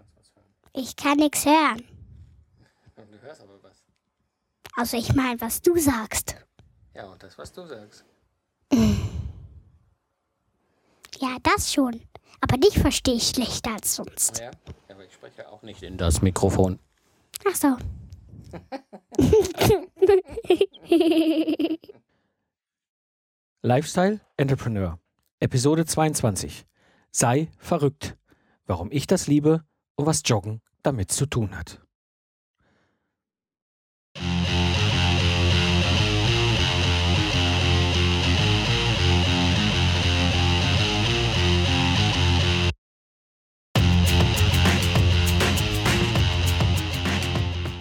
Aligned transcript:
kannst 0.00 0.16
was 0.16 0.32
hören. 0.34 0.46
Ich 0.72 0.96
kann 0.96 1.18
nichts 1.18 1.44
hören. 1.44 1.82
Du 2.96 3.20
hörst 3.22 3.42
aber 3.42 3.62
was. 3.62 3.82
Also 4.76 4.96
ich 4.96 5.14
meine, 5.14 5.40
was 5.40 5.60
du 5.62 5.76
sagst. 5.78 6.34
Ja, 6.94 7.04
und 7.06 7.22
das, 7.22 7.36
was 7.38 7.52
du 7.52 7.66
sagst. 7.66 8.04
Ja, 11.20 11.36
das 11.42 11.72
schon. 11.72 12.00
Aber 12.40 12.56
dich 12.56 12.78
verstehe 12.78 13.14
ich 13.14 13.28
schlechter 13.28 13.74
als 13.74 13.96
sonst. 13.96 14.38
Ja, 14.38 14.50
aber 14.88 15.04
ich 15.04 15.12
spreche 15.12 15.48
auch 15.48 15.62
nicht 15.62 15.82
in 15.82 15.98
das 15.98 16.22
Mikrofon. 16.22 16.78
Ach 17.46 17.54
so. 17.54 17.76
Lifestyle 23.62 24.20
Entrepreneur. 24.36 24.98
Episode 25.40 25.84
22. 25.84 26.64
Sei 27.10 27.48
verrückt. 27.58 28.16
Warum 28.66 28.90
ich 28.90 29.06
das 29.06 29.26
liebe 29.26 29.64
und 30.00 30.06
was 30.06 30.22
Joggen 30.24 30.62
damit 30.82 31.12
zu 31.12 31.26
tun 31.26 31.54
hat. 31.54 31.78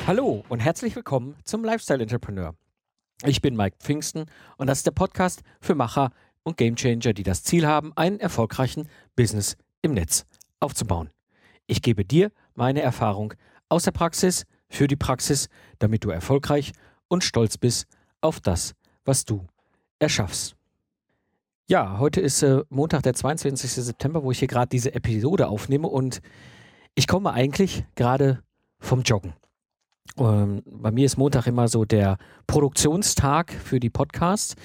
Hallo 0.06 0.44
und 0.50 0.60
herzlich 0.60 0.96
willkommen 0.96 1.38
zum 1.46 1.64
Lifestyle 1.64 2.02
Entrepreneur. 2.02 2.54
Ich 3.24 3.42
bin 3.42 3.56
Mike 3.56 3.78
Pfingsten 3.80 4.26
und 4.58 4.68
das 4.68 4.80
ist 4.80 4.86
der 4.86 4.92
Podcast 4.92 5.42
für 5.62 5.76
Macher 5.76 6.12
und 6.44 6.58
Gamechanger, 6.58 7.14
die 7.14 7.24
das 7.24 7.44
Ziel 7.44 7.66
haben, 7.66 7.94
einen 7.96 8.20
erfolgreichen 8.20 8.90
Business 9.16 9.56
im 9.82 9.94
Netz 9.94 10.26
aufzubauen. 10.60 11.12
Ich 11.70 11.84
gebe 11.84 12.04
dir 12.04 12.32
meine 12.56 12.82
Erfahrung 12.82 13.36
aus 13.70 13.84
der 13.84 13.92
Praxis 13.92 14.46
für 14.70 14.88
die 14.88 14.96
Praxis, 14.96 15.50
damit 15.78 16.04
du 16.04 16.10
erfolgreich 16.10 16.72
und 17.08 17.24
stolz 17.24 17.60
bist 17.60 17.86
auf 18.22 18.40
das, 18.40 18.74
was 19.06 19.24
du 19.24 19.46
erschaffst. 20.00 20.56
Ja, 21.68 22.00
heute 22.00 22.22
ist 22.22 22.42
äh, 22.42 22.64
Montag, 22.70 23.04
der 23.04 23.14
22. 23.14 23.70
September, 23.70 24.24
wo 24.24 24.32
ich 24.32 24.40
hier 24.40 24.48
gerade 24.48 24.70
diese 24.70 24.96
Episode 24.96 25.48
aufnehme 25.48 25.88
und 25.88 26.22
ich 26.96 27.06
komme 27.08 27.34
eigentlich 27.34 27.86
gerade 27.94 28.42
vom 28.80 29.04
Joggen. 29.04 29.34
Ähm, 30.18 30.64
bei 30.66 30.90
mir 30.90 31.06
ist 31.06 31.18
Montag 31.18 31.46
immer 31.46 31.68
so 31.68 31.86
der 31.86 32.18
Produktionstag 32.48 33.54
für 33.54 33.80
die 33.80 33.92
Podcasts. 33.92 34.56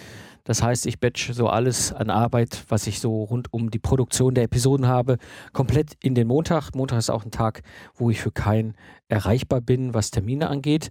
Das 0.44 0.62
heißt, 0.62 0.86
ich 0.86 1.00
batch 1.00 1.32
so 1.32 1.48
alles 1.48 1.92
an 1.92 2.10
Arbeit, 2.10 2.64
was 2.68 2.86
ich 2.86 3.00
so 3.00 3.24
rund 3.24 3.52
um 3.52 3.70
die 3.70 3.78
Produktion 3.78 4.34
der 4.34 4.44
Episoden 4.44 4.86
habe, 4.86 5.16
komplett 5.52 5.94
in 6.02 6.14
den 6.14 6.28
Montag. 6.28 6.74
Montag 6.74 6.98
ist 6.98 7.10
auch 7.10 7.24
ein 7.24 7.30
Tag, 7.30 7.62
wo 7.94 8.10
ich 8.10 8.20
für 8.20 8.30
keinen 8.30 8.74
erreichbar 9.08 9.60
bin, 9.60 9.94
was 9.94 10.10
Termine 10.10 10.48
angeht. 10.48 10.90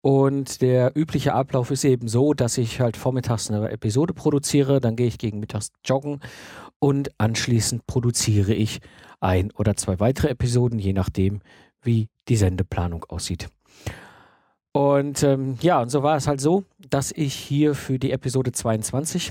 Und 0.00 0.62
der 0.62 0.96
übliche 0.96 1.32
Ablauf 1.32 1.70
ist 1.70 1.84
eben 1.84 2.08
so, 2.08 2.34
dass 2.34 2.58
ich 2.58 2.80
halt 2.80 2.96
vormittags 2.96 3.50
eine 3.50 3.70
Episode 3.70 4.14
produziere, 4.14 4.80
dann 4.80 4.96
gehe 4.96 5.06
ich 5.06 5.18
gegen 5.18 5.38
mittags 5.38 5.70
joggen 5.84 6.20
und 6.80 7.10
anschließend 7.18 7.86
produziere 7.86 8.52
ich 8.52 8.80
ein 9.20 9.52
oder 9.52 9.76
zwei 9.76 10.00
weitere 10.00 10.28
Episoden, 10.28 10.80
je 10.80 10.92
nachdem, 10.92 11.40
wie 11.82 12.08
die 12.28 12.36
Sendeplanung 12.36 13.04
aussieht. 13.04 13.48
Und 14.72 15.22
ähm, 15.22 15.58
ja, 15.60 15.80
und 15.82 15.90
so 15.90 16.02
war 16.02 16.16
es 16.16 16.26
halt 16.26 16.40
so, 16.40 16.64
dass 16.90 17.12
ich 17.12 17.34
hier 17.34 17.74
für 17.74 17.98
die 17.98 18.10
Episode 18.10 18.52
22 18.52 19.30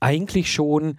eigentlich 0.00 0.52
schon 0.52 0.98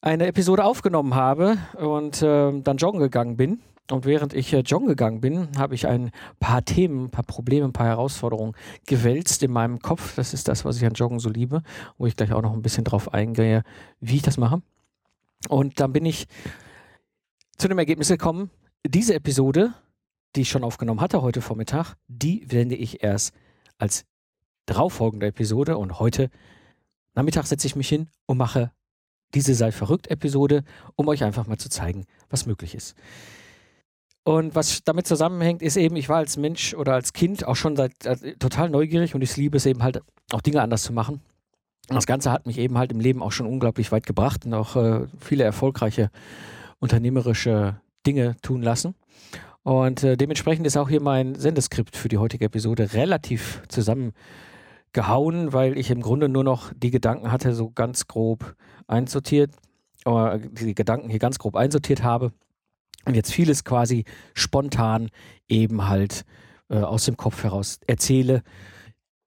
eine 0.00 0.26
Episode 0.26 0.64
aufgenommen 0.64 1.14
habe 1.14 1.58
und 1.76 2.22
äh, 2.22 2.52
dann 2.60 2.76
joggen 2.76 3.00
gegangen 3.00 3.36
bin. 3.36 3.60
Und 3.90 4.04
während 4.04 4.32
ich 4.34 4.52
äh, 4.52 4.60
joggen 4.60 4.86
gegangen 4.86 5.20
bin, 5.20 5.48
habe 5.58 5.74
ich 5.74 5.88
ein 5.88 6.12
paar 6.38 6.64
Themen, 6.64 7.06
ein 7.06 7.10
paar 7.10 7.24
Probleme, 7.24 7.66
ein 7.66 7.72
paar 7.72 7.88
Herausforderungen 7.88 8.54
gewälzt 8.86 9.42
in 9.42 9.50
meinem 9.50 9.80
Kopf. 9.80 10.14
Das 10.14 10.32
ist 10.32 10.46
das, 10.46 10.64
was 10.64 10.76
ich 10.76 10.86
an 10.86 10.94
Joggen 10.94 11.18
so 11.18 11.28
liebe, 11.28 11.62
wo 11.98 12.06
ich 12.06 12.16
gleich 12.16 12.32
auch 12.32 12.42
noch 12.42 12.52
ein 12.52 12.62
bisschen 12.62 12.84
drauf 12.84 13.12
eingehe, 13.12 13.64
wie 14.00 14.16
ich 14.16 14.22
das 14.22 14.38
mache. 14.38 14.62
Und 15.48 15.80
dann 15.80 15.92
bin 15.92 16.06
ich 16.06 16.26
zu 17.58 17.66
dem 17.66 17.78
Ergebnis 17.78 18.08
gekommen, 18.08 18.50
diese 18.86 19.14
Episode 19.14 19.74
die 20.36 20.42
ich 20.42 20.48
schon 20.48 20.64
aufgenommen 20.64 21.00
hatte 21.00 21.22
heute 21.22 21.40
Vormittag, 21.40 21.94
die 22.08 22.44
wende 22.50 22.76
ich 22.76 23.02
erst 23.02 23.34
als 23.78 24.04
darauffolgende 24.66 25.26
Episode 25.26 25.76
und 25.76 25.98
heute 25.98 26.30
Nachmittag 27.14 27.46
setze 27.46 27.66
ich 27.66 27.76
mich 27.76 27.88
hin 27.88 28.08
und 28.26 28.38
mache 28.38 28.72
diese 29.34 29.54
Sei 29.54 29.72
verrückt 29.72 30.08
Episode, 30.08 30.64
um 30.96 31.08
euch 31.08 31.24
einfach 31.24 31.46
mal 31.46 31.58
zu 31.58 31.68
zeigen, 31.68 32.06
was 32.28 32.46
möglich 32.46 32.74
ist. 32.74 32.94
Und 34.22 34.54
was 34.54 34.84
damit 34.84 35.06
zusammenhängt, 35.06 35.62
ist 35.62 35.76
eben, 35.76 35.96
ich 35.96 36.08
war 36.08 36.18
als 36.18 36.36
Mensch 36.36 36.74
oder 36.74 36.94
als 36.94 37.12
Kind 37.12 37.46
auch 37.46 37.56
schon 37.56 37.74
seit, 37.74 38.04
äh, 38.04 38.36
total 38.36 38.68
neugierig 38.68 39.14
und 39.14 39.22
ich 39.22 39.36
liebe 39.36 39.56
es 39.56 39.66
eben 39.66 39.82
halt 39.82 40.02
auch 40.30 40.40
Dinge 40.40 40.60
anders 40.60 40.82
zu 40.82 40.92
machen. 40.92 41.20
Und 41.88 41.96
das 41.96 42.06
Ganze 42.06 42.30
hat 42.30 42.46
mich 42.46 42.58
eben 42.58 42.78
halt 42.78 42.92
im 42.92 43.00
Leben 43.00 43.22
auch 43.22 43.32
schon 43.32 43.46
unglaublich 43.46 43.90
weit 43.90 44.06
gebracht 44.06 44.46
und 44.46 44.54
auch 44.54 44.76
äh, 44.76 45.06
viele 45.18 45.44
erfolgreiche 45.44 46.10
unternehmerische 46.78 47.80
Dinge 48.06 48.36
tun 48.42 48.62
lassen. 48.62 48.94
Und 49.70 50.02
äh, 50.02 50.16
dementsprechend 50.16 50.66
ist 50.66 50.76
auch 50.76 50.88
hier 50.88 51.00
mein 51.00 51.36
Sendeskript 51.36 51.96
für 51.96 52.08
die 52.08 52.18
heutige 52.18 52.46
Episode 52.46 52.92
relativ 52.92 53.62
zusammengehauen, 53.68 55.52
weil 55.52 55.78
ich 55.78 55.92
im 55.92 56.00
Grunde 56.00 56.28
nur 56.28 56.42
noch 56.42 56.72
die 56.74 56.90
Gedanken 56.90 57.30
hatte, 57.30 57.54
so 57.54 57.70
ganz 57.70 58.08
grob 58.08 58.56
einsortiert, 58.88 59.52
oder 60.04 60.40
die 60.40 60.74
Gedanken 60.74 61.08
hier 61.08 61.20
ganz 61.20 61.38
grob 61.38 61.54
einsortiert 61.54 62.02
habe 62.02 62.32
und 63.04 63.14
jetzt 63.14 63.32
vieles 63.32 63.62
quasi 63.62 64.06
spontan 64.34 65.08
eben 65.46 65.86
halt 65.86 66.24
äh, 66.68 66.78
aus 66.78 67.04
dem 67.04 67.16
Kopf 67.16 67.44
heraus 67.44 67.78
erzähle. 67.86 68.42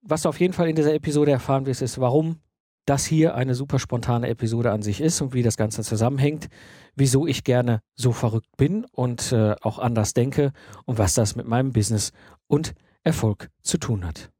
Was 0.01 0.23
du 0.23 0.29
auf 0.29 0.41
jeden 0.41 0.51
Fall 0.51 0.67
in 0.67 0.75
dieser 0.75 0.93
Episode 0.93 1.31
erfahren 1.31 1.65
wirst, 1.67 1.81
ist, 1.81 2.01
warum 2.01 2.41
das 2.85 3.05
hier 3.05 3.35
eine 3.35 3.55
super 3.55 3.79
spontane 3.79 4.27
Episode 4.27 4.71
an 4.71 4.81
sich 4.81 5.01
ist 5.01 5.21
und 5.21 5.33
wie 5.33 5.43
das 5.43 5.57
Ganze 5.57 5.83
zusammenhängt, 5.83 6.49
wieso 6.95 7.27
ich 7.27 7.43
gerne 7.43 7.81
so 7.95 8.11
verrückt 8.11 8.57
bin 8.57 8.85
und 8.91 9.31
äh, 9.31 9.55
auch 9.61 9.79
anders 9.79 10.13
denke 10.13 10.51
und 10.85 10.97
was 10.97 11.13
das 11.13 11.35
mit 11.35 11.47
meinem 11.47 11.71
Business 11.71 12.11
und 12.47 12.73
Erfolg 13.03 13.49
zu 13.61 13.77
tun 13.77 14.05
hat. 14.05 14.31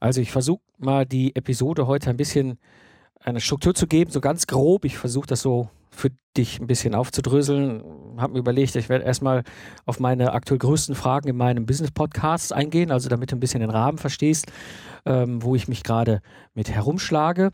Also 0.00 0.20
ich 0.20 0.32
versuche 0.32 0.62
mal 0.78 1.06
die 1.06 1.36
Episode 1.36 1.86
heute 1.86 2.10
ein 2.10 2.16
bisschen 2.16 2.58
eine 3.20 3.40
Struktur 3.40 3.74
zu 3.74 3.86
geben, 3.86 4.10
so 4.10 4.20
ganz 4.20 4.46
grob. 4.46 4.84
Ich 4.84 4.98
versuche 4.98 5.26
das 5.26 5.42
so 5.42 5.70
für 5.94 6.10
dich 6.36 6.60
ein 6.60 6.66
bisschen 6.66 6.94
aufzudröseln. 6.94 7.84
Habe 8.16 8.34
mir 8.34 8.38
überlegt, 8.40 8.74
ich 8.76 8.88
werde 8.88 9.04
erstmal 9.04 9.44
auf 9.84 10.00
meine 10.00 10.32
aktuell 10.32 10.58
größten 10.58 10.94
Fragen 10.94 11.28
in 11.28 11.36
meinem 11.36 11.66
Business-Podcast 11.66 12.52
eingehen, 12.52 12.90
also 12.90 13.08
damit 13.08 13.30
du 13.30 13.36
ein 13.36 13.40
bisschen 13.40 13.60
den 13.60 13.70
Rahmen 13.70 13.98
verstehst, 13.98 14.50
ähm, 15.04 15.42
wo 15.42 15.54
ich 15.54 15.68
mich 15.68 15.82
gerade 15.82 16.20
mit 16.54 16.70
herumschlage. 16.70 17.52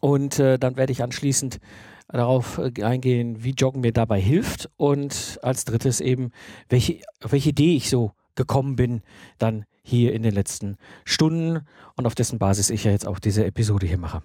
Und 0.00 0.38
äh, 0.38 0.58
dann 0.58 0.76
werde 0.76 0.92
ich 0.92 1.02
anschließend 1.02 1.60
darauf 2.08 2.58
äh, 2.58 2.82
eingehen, 2.82 3.44
wie 3.44 3.50
Joggen 3.50 3.82
mir 3.82 3.92
dabei 3.92 4.20
hilft. 4.20 4.70
Und 4.76 5.38
als 5.42 5.64
drittes 5.64 6.00
eben, 6.00 6.30
welche, 6.68 7.00
auf 7.22 7.32
welche 7.32 7.50
Idee 7.50 7.76
ich 7.76 7.90
so 7.90 8.12
gekommen 8.34 8.76
bin, 8.76 9.02
dann 9.38 9.66
hier 9.82 10.14
in 10.14 10.22
den 10.22 10.32
letzten 10.32 10.76
Stunden 11.04 11.66
und 11.96 12.06
auf 12.06 12.14
dessen 12.14 12.38
Basis 12.38 12.70
ich 12.70 12.84
ja 12.84 12.92
jetzt 12.92 13.06
auch 13.06 13.18
diese 13.18 13.44
Episode 13.44 13.86
hier 13.86 13.98
mache. 13.98 14.22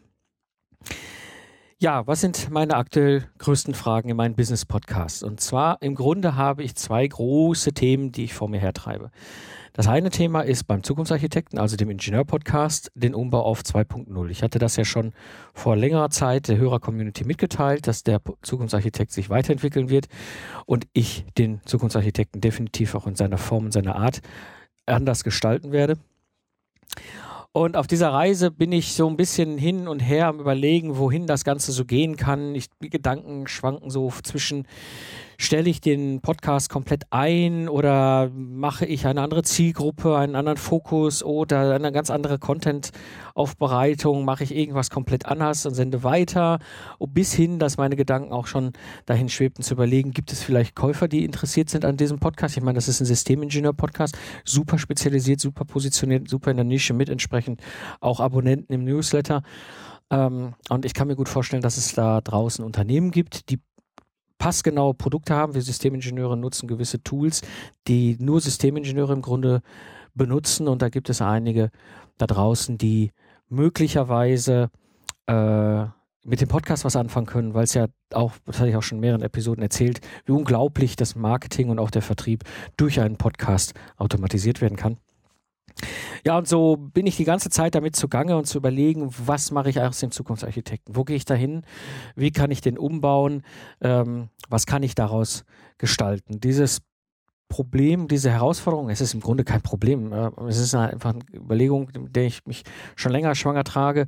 Ja, 1.80 2.08
was 2.08 2.22
sind 2.22 2.50
meine 2.50 2.74
aktuell 2.74 3.30
größten 3.38 3.76
Fragen 3.76 4.10
in 4.10 4.18
meinem 4.18 4.34
Business-Podcast? 4.34 5.24
Und 5.24 5.40
zwar 5.42 5.80
im 5.84 5.94
Grunde 5.94 6.36
habe 6.36 6.64
ich 6.64 6.74
zwei 6.74 7.08
große 7.08 7.72
Themen, 7.74 8.12
die 8.12 8.24
ich 8.24 8.34
vor 8.34 8.50
mir 8.50 8.60
hertreibe. 8.60 9.12
Das 9.74 9.88
eine 9.88 10.10
Thema 10.10 10.42
ist 10.42 10.64
beim 10.64 10.82
Zukunftsarchitekten, 10.82 11.60
also 11.60 11.78
dem 11.78 11.92
Ingenieur-Podcast, 11.92 12.92
den 12.96 13.14
Umbau 13.14 13.44
auf 13.44 13.62
2.0. 13.62 14.30
Ich 14.30 14.42
hatte 14.42 14.58
das 14.58 14.76
ja 14.76 14.86
schon 14.86 15.14
vor 15.54 15.76
längerer 15.76 16.10
Zeit 16.10 16.48
der 16.48 16.58
Hörer-Community 16.58 17.26
mitgeteilt, 17.26 17.86
dass 17.86 18.02
der 18.02 18.22
Zukunftsarchitekt 18.42 19.12
sich 19.12 19.30
weiterentwickeln 19.30 19.92
wird 19.92 20.08
und 20.66 20.88
ich 20.94 21.26
den 21.38 21.62
Zukunftsarchitekten 21.64 22.42
definitiv 22.42 22.96
auch 22.96 23.06
in 23.06 23.14
seiner 23.14 23.38
Form 23.38 23.66
und 23.66 23.72
seiner 23.72 23.98
Art 23.98 24.22
anders 24.88 25.24
gestalten 25.24 25.72
werde. 25.72 26.00
Und 27.58 27.76
auf 27.76 27.88
dieser 27.88 28.14
Reise 28.14 28.52
bin 28.52 28.72
ich 28.72 28.94
so 28.94 29.10
ein 29.10 29.18
bisschen 29.18 29.58
hin 29.58 29.88
und 29.88 30.00
her 30.00 30.28
am 30.28 30.40
Überlegen, 30.40 31.00
wohin 31.00 31.26
das 31.26 31.44
Ganze 31.44 31.72
so 31.72 31.86
gehen 31.86 32.16
kann. 32.16 32.54
Ich, 32.54 32.68
die 32.84 32.92
Gedanken 32.92 33.48
schwanken 33.48 33.90
so 33.90 34.14
zwischen 34.22 34.68
stelle 35.38 35.70
ich 35.70 35.82
den 35.82 36.22
Podcast 36.22 36.70
komplett 36.70 37.04
ein 37.12 37.70
oder 37.70 38.30
mache 38.34 38.86
ich 38.86 39.06
eine 39.06 39.22
andere 39.22 39.44
Zielgruppe, 39.44 40.18
einen 40.18 40.36
anderen 40.36 40.58
Fokus 40.58 41.24
oder 41.24 41.76
eine 41.76 41.92
ganz 41.92 42.10
andere 42.10 42.40
Content-Aufbereitung, 42.40 44.26
mache 44.26 44.44
ich 44.44 44.56
irgendwas 44.56 44.90
komplett 44.90 45.28
anders 45.28 45.66
und 45.66 45.76
sende 45.76 46.04
weiter, 46.04 46.58
bis 47.00 47.34
hin, 47.34 47.60
dass 47.60 47.78
meine 47.78 47.96
Gedanken 47.96 48.32
auch 48.32 48.48
schon 48.48 48.72
dahin 49.06 49.30
schwebten 49.30 49.64
zu 49.64 49.76
überlegen, 49.76 50.12
gibt 50.12 50.32
es 50.32 50.42
vielleicht 50.42 50.76
Käufer, 50.76 51.08
die 51.08 51.24
interessiert 51.24 51.70
sind 51.70 51.86
an 51.86 51.98
diesem 51.98 52.20
Podcast? 52.20 52.58
Ich 52.58 52.64
meine, 52.64 52.76
das 52.76 52.88
ist 52.88 53.00
ein 53.00 53.06
Systemingenieur-Podcast, 53.06 54.18
super 54.44 54.80
spezialisiert, 54.80 55.40
super 55.40 55.66
positioniert, 55.66 56.28
super 56.28 56.50
in 56.50 56.58
der 56.58 56.66
Nische 56.66 56.94
mit 56.94 57.10
entsprechend 57.10 57.62
auch 58.00 58.20
Abonnenten 58.20 58.74
im 58.74 58.84
Newsletter. 58.84 59.44
Ähm, 60.10 60.54
und 60.70 60.86
ich 60.86 60.94
kann 60.94 61.08
mir 61.08 61.16
gut 61.16 61.30
vorstellen, 61.30 61.62
dass 61.62 61.78
es 61.78 61.94
da 61.94 62.22
draußen 62.22 62.64
Unternehmen 62.64 63.12
gibt, 63.12 63.50
die 63.50 63.60
passgenaue 64.38 64.94
Produkte 64.94 65.36
haben. 65.36 65.54
Wir 65.54 65.62
Systemingenieure 65.62 66.38
nutzen 66.38 66.68
gewisse 66.68 67.02
Tools, 67.02 67.42
die 67.88 68.18
nur 68.20 68.42
Systemingenieure 68.42 69.14
im 69.14 69.22
Grunde 69.22 69.62
benutzen. 70.14 70.68
Und 70.68 70.82
da 70.82 70.90
gibt 70.90 71.10
es 71.10 71.22
einige 71.22 71.72
da 72.18 72.28
draußen, 72.28 72.78
die 72.78 73.12
möglicherweise 73.50 74.70
äh, 75.28 75.86
mit 76.24 76.42
dem 76.42 76.50
Podcast 76.50 76.84
was 76.84 76.98
anfangen 76.98 77.26
können, 77.26 77.54
weil 77.54 77.64
es 77.64 77.74
ja 77.74 77.88
auch, 78.14 78.34
das 78.46 78.60
hatte 78.60 78.70
ich 78.70 78.76
auch 78.76 78.84
schon 78.84 78.98
in 78.98 79.02
mehreren 79.02 79.22
Episoden 79.22 79.64
erzählt, 79.64 80.02
wie 80.26 80.34
unglaublich 80.34 80.98
das 80.98 81.16
Marketing 81.16 81.70
und 81.70 81.80
auch 81.80 81.90
der 81.90 82.02
Vertrieb 82.02 82.44
durch 82.76 83.00
einen 83.00 83.18
Podcast 83.18 83.74
automatisiert 83.96 84.60
werden 84.60 84.76
kann. 84.76 84.98
Ja, 86.26 86.38
und 86.38 86.48
so 86.48 86.78
bin 86.78 87.06
ich 87.06 87.18
die 87.18 87.24
ganze 87.24 87.50
Zeit 87.50 87.76
damit 87.76 87.96
zugange 87.96 88.38
und 88.38 88.46
zu 88.46 88.58
überlegen, 88.58 89.10
was 89.26 89.52
mache 89.52 89.70
ich 89.70 89.80
aus 89.80 90.00
dem 90.00 90.12
Zukunftsarchitekten? 90.12 90.96
Wo 90.96 91.04
gehe 91.04 91.16
ich 91.16 91.26
dahin? 91.26 91.64
Wie 92.16 92.32
kann 92.32 92.52
ich 92.52 92.62
den 92.62 92.78
umbauen? 92.78 93.44
Ähm, 93.82 94.30
was 94.50 94.66
kann 94.66 94.84
ich 94.84 94.96
daraus 94.96 95.46
gestalten? 95.78 96.40
Dieses 96.40 96.82
Problem, 97.50 98.08
diese 98.08 98.30
Herausforderung, 98.30 98.90
es 98.90 99.00
ist 99.00 99.14
im 99.14 99.22
Grunde 99.22 99.46
kein 99.46 99.62
Problem. 99.62 100.12
Es 100.48 100.58
ist 100.58 100.76
einfach 100.76 101.14
eine 101.14 101.24
Überlegung, 101.34 101.90
mit 101.98 102.16
der 102.16 102.26
ich 102.26 102.46
mich 102.46 102.64
schon 102.96 103.12
länger 103.12 103.36
schwanger 103.36 103.64
trage. 103.64 104.06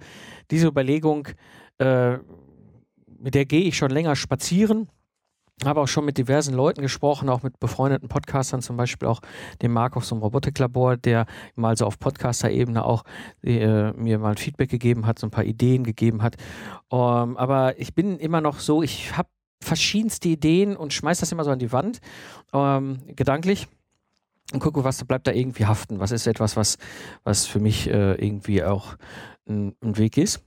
Diese 0.52 0.68
Überlegung, 0.68 1.30
äh, 1.78 2.18
mit 3.18 3.36
der 3.36 3.46
gehe 3.46 3.62
ich 3.62 3.78
schon 3.78 3.92
länger 3.92 4.16
spazieren 4.16 4.90
habe 5.66 5.82
auch 5.82 5.88
schon 5.88 6.06
mit 6.06 6.18
diversen 6.18 6.54
Leuten 6.54 6.82
gesprochen, 6.82 7.30
auch 7.30 7.44
mit 7.44 7.60
befreundeten 7.60 8.10
Podcastern, 8.10 8.62
zum 8.62 8.78
Beispiel 8.78 9.08
auch 9.08 9.22
dem 9.62 9.74
Markus 9.74 10.10
vom 10.10 10.20
Robotiklabor, 10.20 10.98
der 10.98 11.26
mal 11.56 11.76
so 11.78 11.86
auf 11.86 12.00
Podcaster-Ebene 12.00 12.86
auch 12.86 13.04
äh, 13.44 13.92
mir 13.94 14.20
mal 14.20 14.38
Feedback 14.38 14.70
gegeben 14.70 15.06
hat, 15.06 15.20
so 15.20 15.28
ein 15.28 15.32
paar 15.32 15.44
Ideen 15.44 15.84
gegeben 15.84 16.22
hat. 16.22 16.36
Um, 16.90 17.00
ähm, 17.00 17.38
aber 17.38 17.80
ich 17.80 17.94
bin 17.94 18.18
immer 18.20 18.42
noch 18.42 18.60
so, 18.60 18.82
ich 18.82 19.16
habe 19.18 19.30
verschiedenste 19.62 20.30
Ideen 20.30 20.76
und 20.78 20.94
schmeiß 20.94 21.20
das 21.20 21.32
immer 21.32 21.44
so 21.44 21.52
an 21.52 21.60
die 21.60 21.72
Wand, 21.72 22.00
um, 22.52 22.62
ähm, 22.62 23.16
gedanklich. 23.16 23.68
Und 24.52 24.62
gucke, 24.62 24.84
was 24.84 25.04
bleibt 25.06 25.28
da 25.28 25.32
irgendwie 25.32 25.66
haften. 25.66 26.00
Was 26.00 26.12
ist 26.12 26.26
etwas, 26.26 26.56
was, 26.56 26.78
was 27.24 27.46
für 27.46 27.60
mich 27.60 27.88
äh, 27.88 28.14
irgendwie 28.14 28.64
auch 28.64 28.96
ein, 29.48 29.76
ein 29.84 29.98
Weg 29.98 30.18
ist. 30.18 30.42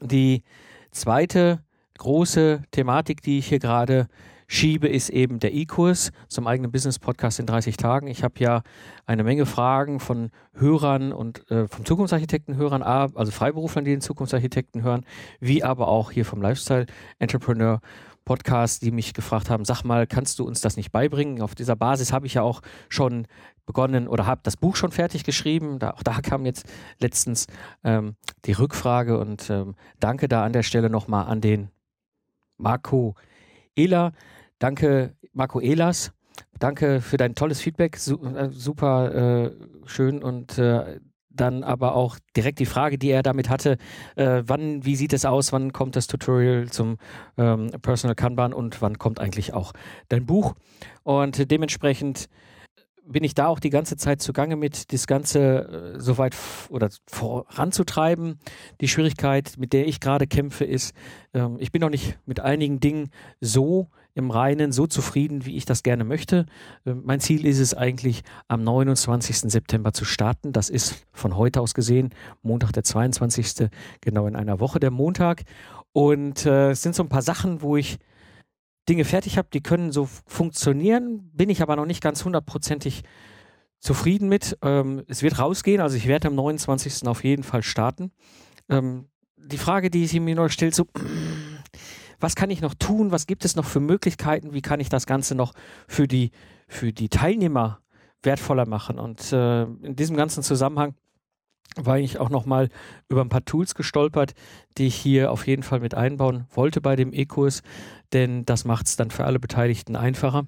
Die 0.00 0.44
zweite 0.92 1.60
große 1.98 2.62
Thematik, 2.70 3.22
die 3.22 3.38
ich 3.38 3.48
hier 3.48 3.58
gerade 3.58 4.08
schiebe, 4.48 4.88
ist 4.88 5.10
eben 5.10 5.38
der 5.38 5.52
E-Kurs 5.52 6.10
zum 6.28 6.46
eigenen 6.46 6.72
Business-Podcast 6.72 7.38
in 7.38 7.46
30 7.46 7.76
Tagen. 7.76 8.08
Ich 8.08 8.24
habe 8.24 8.34
ja 8.38 8.62
eine 9.06 9.22
Menge 9.22 9.44
Fragen 9.46 10.00
von 10.00 10.30
Hörern 10.54 11.12
und 11.12 11.48
äh, 11.50 11.68
vom 11.68 11.84
Zukunftsarchitekten-Hörern, 11.84 12.82
also 12.82 13.30
Freiberuflern, 13.30 13.84
die 13.84 13.90
den 13.90 14.00
Zukunftsarchitekten 14.00 14.82
hören, 14.82 15.04
wie 15.38 15.62
aber 15.62 15.88
auch 15.88 16.10
hier 16.10 16.24
vom 16.24 16.40
Lifestyle-Entrepreneur. 16.40 17.80
Podcast, 18.24 18.82
die 18.82 18.90
mich 18.90 19.14
gefragt 19.14 19.48
haben, 19.48 19.64
sag 19.64 19.84
mal, 19.84 20.06
kannst 20.06 20.38
du 20.38 20.44
uns 20.44 20.60
das 20.60 20.76
nicht 20.76 20.92
beibringen? 20.92 21.40
Auf 21.40 21.54
dieser 21.54 21.76
Basis 21.76 22.12
habe 22.12 22.26
ich 22.26 22.34
ja 22.34 22.42
auch 22.42 22.60
schon 22.90 23.26
begonnen 23.64 24.06
oder 24.06 24.26
habe 24.26 24.42
das 24.44 24.58
Buch 24.58 24.76
schon 24.76 24.92
fertig 24.92 25.24
geschrieben. 25.24 25.78
Da, 25.78 25.92
auch 25.92 26.02
da 26.02 26.20
kam 26.20 26.44
jetzt 26.44 26.66
letztens 26.98 27.46
ähm, 27.84 28.16
die 28.44 28.52
Rückfrage 28.52 29.18
und 29.18 29.48
ähm, 29.48 29.76
danke 29.98 30.28
da 30.28 30.44
an 30.44 30.52
der 30.52 30.62
Stelle 30.62 30.90
nochmal 30.90 31.24
an 31.24 31.40
den 31.40 31.70
Marco 32.58 33.14
Ehler. 33.76 34.12
Danke, 34.58 35.14
Marco 35.32 35.60
Ehlers. 35.60 36.12
Danke 36.58 37.00
für 37.00 37.16
dein 37.16 37.34
tolles 37.34 37.60
Feedback. 37.60 37.96
Äh, 37.96 38.50
super 38.50 39.14
äh, 39.14 39.50
schön 39.86 40.22
und 40.22 40.58
äh, 40.58 41.00
dann 41.30 41.62
aber 41.62 41.94
auch 41.94 42.18
direkt 42.36 42.58
die 42.58 42.66
Frage, 42.66 42.98
die 42.98 43.10
er 43.10 43.22
damit 43.22 43.48
hatte, 43.48 43.78
äh, 44.16 44.42
wann, 44.44 44.84
wie 44.84 44.96
sieht 44.96 45.12
es 45.12 45.24
aus, 45.24 45.52
wann 45.52 45.72
kommt 45.72 45.96
das 45.96 46.06
Tutorial 46.06 46.68
zum 46.68 46.98
ähm, 47.36 47.70
Personal 47.82 48.14
Kanban 48.14 48.52
und 48.52 48.82
wann 48.82 48.98
kommt 48.98 49.20
eigentlich 49.20 49.54
auch 49.54 49.72
dein 50.08 50.26
Buch? 50.26 50.54
Und 51.04 51.50
dementsprechend 51.50 52.28
bin 53.08 53.24
ich 53.24 53.34
da 53.34 53.46
auch 53.46 53.58
die 53.58 53.70
ganze 53.70 53.96
Zeit 53.96 54.20
zugange 54.20 54.56
mit, 54.56 54.92
das 54.92 55.06
Ganze 55.06 55.94
äh, 55.96 56.00
so 56.00 56.18
weit 56.18 56.36
oder 56.68 56.90
voranzutreiben. 57.06 58.38
Die 58.80 58.88
Schwierigkeit, 58.88 59.54
mit 59.58 59.72
der 59.72 59.86
ich 59.86 60.00
gerade 60.00 60.26
kämpfe, 60.26 60.64
ist, 60.64 60.94
ähm, 61.32 61.56
ich 61.58 61.72
bin 61.72 61.80
noch 61.80 61.90
nicht 61.90 62.18
mit 62.26 62.40
einigen 62.40 62.80
Dingen 62.80 63.10
so 63.40 63.88
im 64.14 64.30
Reinen, 64.30 64.72
so 64.72 64.86
zufrieden, 64.86 65.46
wie 65.46 65.56
ich 65.56 65.64
das 65.64 65.82
gerne 65.82 66.04
möchte. 66.04 66.46
Ähm, 66.84 67.02
mein 67.04 67.20
Ziel 67.20 67.46
ist 67.46 67.60
es 67.60 67.72
eigentlich, 67.72 68.22
am 68.46 68.62
29. 68.62 69.50
September 69.50 69.92
zu 69.92 70.04
starten. 70.04 70.52
Das 70.52 70.68
ist 70.68 71.06
von 71.12 71.36
heute 71.36 71.60
aus 71.60 71.72
gesehen 71.72 72.10
Montag, 72.42 72.72
der 72.72 72.84
22. 72.84 73.68
genau 74.00 74.26
in 74.26 74.36
einer 74.36 74.60
Woche 74.60 74.80
der 74.80 74.90
Montag. 74.90 75.44
Und 75.92 76.44
äh, 76.44 76.72
es 76.72 76.82
sind 76.82 76.94
so 76.94 77.02
ein 77.02 77.08
paar 77.08 77.22
Sachen, 77.22 77.62
wo 77.62 77.76
ich 77.76 77.98
Dinge 78.88 79.04
fertig 79.04 79.38
habe, 79.38 79.48
die 79.52 79.62
können 79.62 79.92
so 79.92 80.08
funktionieren, 80.26 81.30
bin 81.32 81.50
ich 81.50 81.62
aber 81.62 81.76
noch 81.76 81.86
nicht 81.86 82.02
ganz 82.02 82.24
hundertprozentig 82.24 83.04
zufrieden 83.80 84.28
mit. 84.28 84.58
Ähm, 84.62 85.04
es 85.08 85.22
wird 85.22 85.38
rausgehen, 85.38 85.80
also 85.80 85.96
ich 85.96 86.06
werde 86.06 86.28
am 86.28 86.34
29. 86.34 87.06
auf 87.06 87.24
jeden 87.24 87.42
Fall 87.42 87.62
starten. 87.62 88.10
Ähm, 88.68 89.08
die 89.36 89.58
Frage, 89.58 89.90
die 89.90 90.06
sie 90.06 90.20
mir 90.20 90.34
noch 90.34 90.48
stellt, 90.48 90.74
so, 90.74 90.86
was 92.20 92.34
kann 92.34 92.50
ich 92.50 92.60
noch 92.60 92.74
tun? 92.74 93.12
Was 93.12 93.26
gibt 93.26 93.44
es 93.44 93.56
noch 93.56 93.64
für 93.64 93.80
Möglichkeiten? 93.80 94.52
Wie 94.52 94.62
kann 94.62 94.80
ich 94.80 94.88
das 94.88 95.06
Ganze 95.06 95.34
noch 95.34 95.52
für 95.86 96.08
die, 96.08 96.30
für 96.66 96.92
die 96.92 97.08
Teilnehmer 97.08 97.80
wertvoller 98.22 98.66
machen? 98.66 98.98
Und 98.98 99.32
äh, 99.32 99.62
in 99.62 99.96
diesem 99.96 100.16
ganzen 100.16 100.42
Zusammenhang 100.42 100.94
war 101.76 101.98
ich 101.98 102.18
auch 102.18 102.30
nochmal 102.30 102.68
über 103.08 103.20
ein 103.20 103.28
paar 103.28 103.44
Tools 103.44 103.74
gestolpert, 103.74 104.34
die 104.76 104.86
ich 104.86 104.96
hier 104.96 105.30
auf 105.30 105.46
jeden 105.46 105.62
Fall 105.62 105.80
mit 105.80 105.94
einbauen 105.94 106.46
wollte 106.50 106.80
bei 106.80 106.96
dem 106.96 107.12
E-Kurs, 107.12 107.62
denn 108.12 108.44
das 108.44 108.64
macht 108.64 108.86
es 108.86 108.96
dann 108.96 109.10
für 109.10 109.24
alle 109.24 109.38
Beteiligten 109.38 109.96
einfacher. 109.96 110.46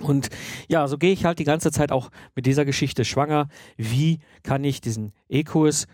Und 0.00 0.30
ja, 0.68 0.88
so 0.88 0.96
gehe 0.96 1.12
ich 1.12 1.24
halt 1.24 1.38
die 1.38 1.44
ganze 1.44 1.70
Zeit 1.70 1.92
auch 1.92 2.10
mit 2.34 2.46
dieser 2.46 2.64
Geschichte 2.64 3.04
schwanger. 3.04 3.48
Wie 3.76 4.20
kann 4.42 4.64
ich 4.64 4.80
diesen 4.80 5.12
E-Kurs 5.28 5.86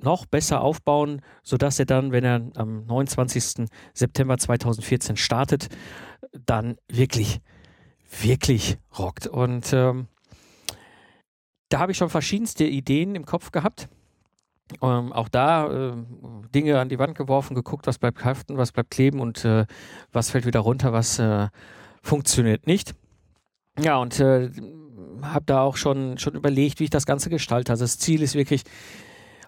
noch 0.00 0.26
besser 0.26 0.60
aufbauen, 0.60 1.22
sodass 1.42 1.78
er 1.78 1.86
dann, 1.86 2.12
wenn 2.12 2.24
er 2.24 2.42
am 2.54 2.84
29. 2.84 3.66
September 3.94 4.38
2014 4.38 5.16
startet, 5.16 5.68
dann 6.46 6.76
wirklich, 6.88 7.40
wirklich 8.20 8.78
rockt. 8.96 9.26
Und 9.26 9.72
ähm, 9.72 10.06
da 11.68 11.80
habe 11.80 11.92
ich 11.92 11.98
schon 11.98 12.10
verschiedenste 12.10 12.64
Ideen 12.64 13.14
im 13.14 13.26
Kopf 13.26 13.52
gehabt. 13.52 13.88
Ähm, 14.82 15.12
auch 15.12 15.28
da 15.28 15.90
äh, 15.90 15.92
Dinge 16.54 16.78
an 16.78 16.88
die 16.88 16.98
Wand 16.98 17.16
geworfen, 17.16 17.54
geguckt, 17.54 17.86
was 17.86 17.98
bleibt 17.98 18.24
haften, 18.24 18.58
was 18.58 18.72
bleibt 18.72 18.90
kleben 18.90 19.20
und 19.20 19.44
äh, 19.44 19.66
was 20.12 20.30
fällt 20.30 20.44
wieder 20.44 20.60
runter, 20.60 20.92
was 20.92 21.18
äh, 21.18 21.48
funktioniert 22.02 22.66
nicht. 22.66 22.94
Ja, 23.78 23.96
und 23.96 24.20
äh, 24.20 24.50
habe 25.22 25.44
da 25.46 25.62
auch 25.62 25.76
schon, 25.76 26.18
schon 26.18 26.34
überlegt, 26.34 26.80
wie 26.80 26.84
ich 26.84 26.90
das 26.90 27.06
Ganze 27.06 27.30
gestalte. 27.30 27.72
Also 27.72 27.84
das 27.84 27.98
Ziel 27.98 28.22
ist 28.22 28.34
wirklich, 28.34 28.64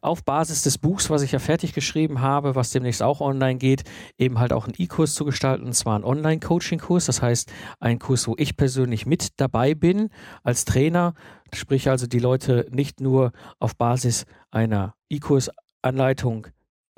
auf 0.02 0.24
Basis 0.24 0.62
des 0.62 0.78
Buchs, 0.78 1.10
was 1.10 1.22
ich 1.22 1.32
ja 1.32 1.38
fertig 1.38 1.72
geschrieben 1.72 2.20
habe, 2.20 2.54
was 2.54 2.70
demnächst 2.70 3.02
auch 3.02 3.20
online 3.20 3.58
geht, 3.58 3.84
eben 4.18 4.38
halt 4.38 4.52
auch 4.52 4.64
einen 4.64 4.74
E-Kurs 4.78 5.14
zu 5.14 5.24
gestalten, 5.24 5.66
und 5.66 5.74
zwar 5.74 5.94
einen 5.94 6.04
Online-Coaching-Kurs. 6.04 7.06
Das 7.06 7.22
heißt, 7.22 7.52
ein 7.78 7.98
Kurs, 7.98 8.26
wo 8.28 8.34
ich 8.38 8.56
persönlich 8.56 9.06
mit 9.06 9.40
dabei 9.40 9.74
bin 9.74 10.10
als 10.42 10.64
Trainer, 10.64 11.14
sprich 11.52 11.88
also 11.88 12.06
die 12.06 12.18
Leute 12.18 12.66
nicht 12.70 13.00
nur 13.00 13.32
auf 13.58 13.76
Basis 13.76 14.26
einer 14.50 14.94
E-Kurs-Anleitung 15.08 16.46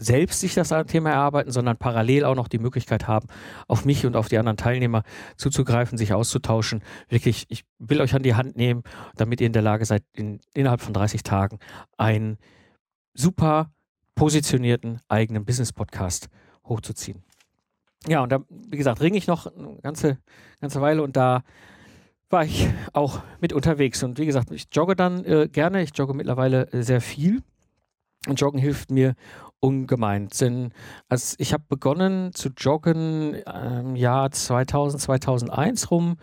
selbst 0.02 0.40
sich 0.40 0.54
das 0.54 0.74
Thema 0.86 1.10
erarbeiten, 1.10 1.52
sondern 1.52 1.76
parallel 1.76 2.24
auch 2.24 2.34
noch 2.34 2.48
die 2.48 2.58
Möglichkeit 2.58 3.06
haben, 3.06 3.28
auf 3.68 3.84
mich 3.84 4.04
und 4.04 4.16
auf 4.16 4.28
die 4.28 4.38
anderen 4.38 4.56
Teilnehmer 4.56 5.02
zuzugreifen, 5.36 5.96
sich 5.96 6.12
auszutauschen. 6.12 6.82
Wirklich, 7.08 7.46
ich 7.48 7.64
will 7.78 8.00
euch 8.00 8.14
an 8.14 8.22
die 8.22 8.34
Hand 8.34 8.56
nehmen, 8.56 8.82
damit 9.16 9.40
ihr 9.40 9.46
in 9.46 9.52
der 9.52 9.62
Lage 9.62 9.84
seid, 9.84 10.02
in, 10.12 10.40
innerhalb 10.54 10.80
von 10.80 10.92
30 10.92 11.22
Tagen 11.22 11.58
ein 11.96 12.38
super 13.14 13.70
positionierten 14.14 15.00
eigenen 15.08 15.44
Business-Podcast 15.44 16.28
hochzuziehen. 16.64 17.22
Ja, 18.06 18.22
und 18.22 18.32
da, 18.32 18.40
wie 18.48 18.76
gesagt, 18.76 19.00
ringe 19.00 19.16
ich 19.16 19.26
noch 19.26 19.46
eine 19.46 19.76
ganze, 19.82 20.18
ganze 20.60 20.80
Weile 20.80 21.02
und 21.02 21.16
da 21.16 21.42
war 22.30 22.44
ich 22.44 22.68
auch 22.92 23.22
mit 23.40 23.52
unterwegs. 23.52 24.02
Und 24.02 24.18
wie 24.18 24.26
gesagt, 24.26 24.50
ich 24.50 24.66
jogge 24.72 24.96
dann 24.96 25.24
äh, 25.24 25.48
gerne. 25.48 25.82
Ich 25.82 25.90
jogge 25.94 26.14
mittlerweile 26.14 26.68
sehr 26.72 27.00
viel. 27.00 27.42
Und 28.26 28.40
Joggen 28.40 28.58
hilft 28.58 28.90
mir 28.90 29.14
ungemein. 29.62 30.28
Denn 30.40 30.72
als 31.08 31.36
ich 31.38 31.52
habe 31.52 31.64
begonnen 31.68 32.32
zu 32.34 32.50
joggen 32.56 33.34
im 33.34 33.96
Jahr 33.96 34.30
2000, 34.30 35.00
2001 35.00 35.90
rum. 35.90 36.16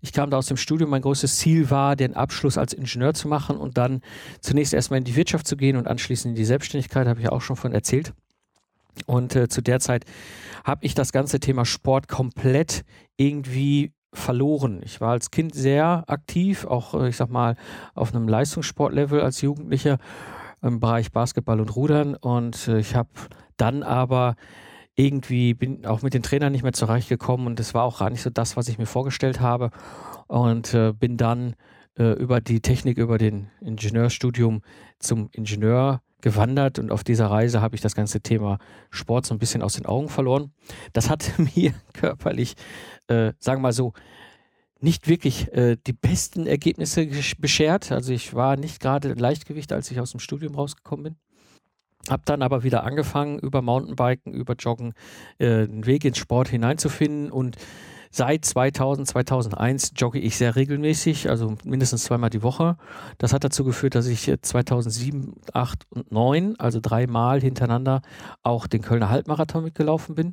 Ich 0.00 0.12
kam 0.12 0.30
da 0.30 0.38
aus 0.38 0.46
dem 0.46 0.56
Studium. 0.56 0.90
Mein 0.90 1.02
größtes 1.02 1.36
Ziel 1.36 1.70
war, 1.70 1.94
den 1.94 2.14
Abschluss 2.14 2.56
als 2.56 2.72
Ingenieur 2.72 3.12
zu 3.12 3.28
machen 3.28 3.58
und 3.58 3.76
dann 3.76 4.00
zunächst 4.40 4.72
erstmal 4.72 4.98
in 4.98 5.04
die 5.04 5.14
Wirtschaft 5.14 5.46
zu 5.46 5.56
gehen 5.56 5.76
und 5.76 5.86
anschließend 5.86 6.32
in 6.32 6.36
die 6.36 6.44
Selbstständigkeit, 6.44 7.06
habe 7.06 7.20
ich 7.20 7.28
auch 7.28 7.42
schon 7.42 7.56
von 7.56 7.72
erzählt. 7.72 8.14
Und 9.04 9.36
äh, 9.36 9.48
zu 9.48 9.60
der 9.60 9.78
Zeit 9.78 10.06
habe 10.64 10.86
ich 10.86 10.94
das 10.94 11.12
ganze 11.12 11.38
Thema 11.38 11.66
Sport 11.66 12.08
komplett 12.08 12.82
irgendwie 13.18 13.92
verloren. 14.14 14.80
Ich 14.82 15.02
war 15.02 15.10
als 15.10 15.30
Kind 15.30 15.54
sehr 15.54 16.04
aktiv, 16.06 16.64
auch 16.64 16.94
äh, 16.94 17.10
ich 17.10 17.16
sag 17.16 17.28
mal 17.28 17.56
auf 17.94 18.14
einem 18.14 18.26
Leistungssportlevel 18.26 19.20
als 19.20 19.42
Jugendlicher 19.42 19.98
im 20.66 20.80
Bereich 20.80 21.12
Basketball 21.12 21.60
und 21.60 21.74
Rudern 21.74 22.14
und 22.14 22.68
äh, 22.68 22.78
ich 22.78 22.94
habe 22.94 23.08
dann 23.56 23.82
aber 23.82 24.36
irgendwie 24.96 25.54
bin 25.54 25.84
auch 25.86 26.02
mit 26.02 26.14
den 26.14 26.22
Trainern 26.22 26.52
nicht 26.52 26.62
mehr 26.62 26.72
zurechtgekommen 26.72 27.46
und 27.46 27.60
es 27.60 27.74
war 27.74 27.84
auch 27.84 27.98
gar 27.98 28.10
nicht 28.10 28.22
so 28.22 28.30
das, 28.30 28.56
was 28.56 28.68
ich 28.68 28.78
mir 28.78 28.86
vorgestellt 28.86 29.40
habe. 29.40 29.70
Und 30.26 30.74
äh, 30.74 30.92
bin 30.92 31.18
dann 31.18 31.54
äh, 31.98 32.12
über 32.12 32.40
die 32.40 32.60
Technik, 32.60 32.98
über 32.98 33.18
den 33.18 33.48
Ingenieurstudium 33.60 34.62
zum 34.98 35.28
Ingenieur 35.32 36.00
gewandert 36.22 36.78
und 36.78 36.90
auf 36.90 37.04
dieser 37.04 37.26
Reise 37.26 37.60
habe 37.60 37.76
ich 37.76 37.82
das 37.82 37.94
ganze 37.94 38.20
Thema 38.20 38.58
Sport 38.90 39.26
so 39.26 39.34
ein 39.34 39.38
bisschen 39.38 39.62
aus 39.62 39.74
den 39.74 39.86
Augen 39.86 40.08
verloren. 40.08 40.52
Das 40.94 41.10
hat 41.10 41.30
mir 41.54 41.74
körperlich, 41.92 42.54
äh, 43.06 43.32
sagen 43.38 43.60
wir 43.60 43.68
mal 43.68 43.72
so, 43.72 43.92
nicht 44.80 45.08
wirklich 45.08 45.52
äh, 45.52 45.76
die 45.86 45.92
besten 45.92 46.46
Ergebnisse 46.46 47.06
beschert. 47.38 47.92
Also 47.92 48.12
ich 48.12 48.34
war 48.34 48.56
nicht 48.56 48.80
gerade 48.80 49.14
Leichtgewicht, 49.14 49.72
als 49.72 49.90
ich 49.90 50.00
aus 50.00 50.10
dem 50.10 50.20
Studium 50.20 50.54
rausgekommen 50.54 51.04
bin. 51.04 51.16
Hab 52.08 52.24
dann 52.26 52.42
aber 52.42 52.62
wieder 52.62 52.84
angefangen, 52.84 53.38
über 53.38 53.62
Mountainbiken, 53.62 54.32
über 54.32 54.54
Joggen, 54.54 54.92
äh, 55.38 55.64
einen 55.64 55.86
Weg 55.86 56.04
ins 56.04 56.18
Sport 56.18 56.48
hineinzufinden 56.48 57.30
und 57.30 57.56
Seit 58.16 58.46
2000, 58.46 59.06
2001 59.06 59.92
jogge 59.96 60.18
ich 60.18 60.38
sehr 60.38 60.56
regelmäßig, 60.56 61.28
also 61.28 61.56
mindestens 61.64 62.04
zweimal 62.04 62.30
die 62.30 62.42
Woche. 62.42 62.78
Das 63.18 63.34
hat 63.34 63.44
dazu 63.44 63.62
geführt, 63.62 63.94
dass 63.94 64.06
ich 64.06 64.32
2007, 64.40 65.34
8 65.52 65.84
und 65.90 66.12
9, 66.12 66.58
also 66.58 66.78
dreimal 66.80 67.42
hintereinander, 67.42 68.00
auch 68.42 68.68
den 68.68 68.80
Kölner 68.80 69.10
Halbmarathon 69.10 69.64
mitgelaufen 69.64 70.14
bin. 70.14 70.32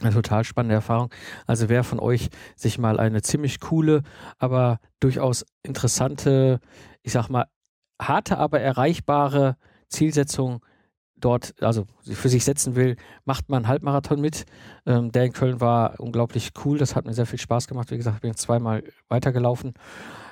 Eine 0.00 0.12
total 0.12 0.44
spannende 0.44 0.74
Erfahrung. 0.74 1.10
Also 1.46 1.68
wer 1.68 1.84
von 1.84 2.00
euch 2.00 2.28
sich 2.56 2.78
mal 2.78 2.98
eine 2.98 3.22
ziemlich 3.22 3.60
coole, 3.60 4.02
aber 4.38 4.80
durchaus 5.00 5.46
interessante, 5.62 6.60
ich 7.02 7.12
sag 7.12 7.28
mal, 7.28 7.46
harte, 8.00 8.38
aber 8.38 8.60
erreichbare 8.60 9.56
Zielsetzung 9.88 10.64
dort, 11.24 11.54
also 11.60 11.86
für 12.02 12.28
sich 12.28 12.44
setzen 12.44 12.76
will, 12.76 12.96
macht 13.24 13.48
man 13.48 13.58
einen 13.58 13.68
Halbmarathon 13.68 14.20
mit. 14.20 14.44
Ähm, 14.86 15.12
der 15.12 15.24
in 15.24 15.32
Köln 15.32 15.60
war 15.60 15.98
unglaublich 15.98 16.52
cool. 16.64 16.78
Das 16.78 16.94
hat 16.94 17.06
mir 17.06 17.14
sehr 17.14 17.26
viel 17.26 17.38
Spaß 17.38 17.66
gemacht. 17.66 17.90
Wie 17.90 17.96
gesagt, 17.96 18.16
ich 18.16 18.22
bin 18.22 18.34
zweimal 18.34 18.84
weitergelaufen. 19.08 19.74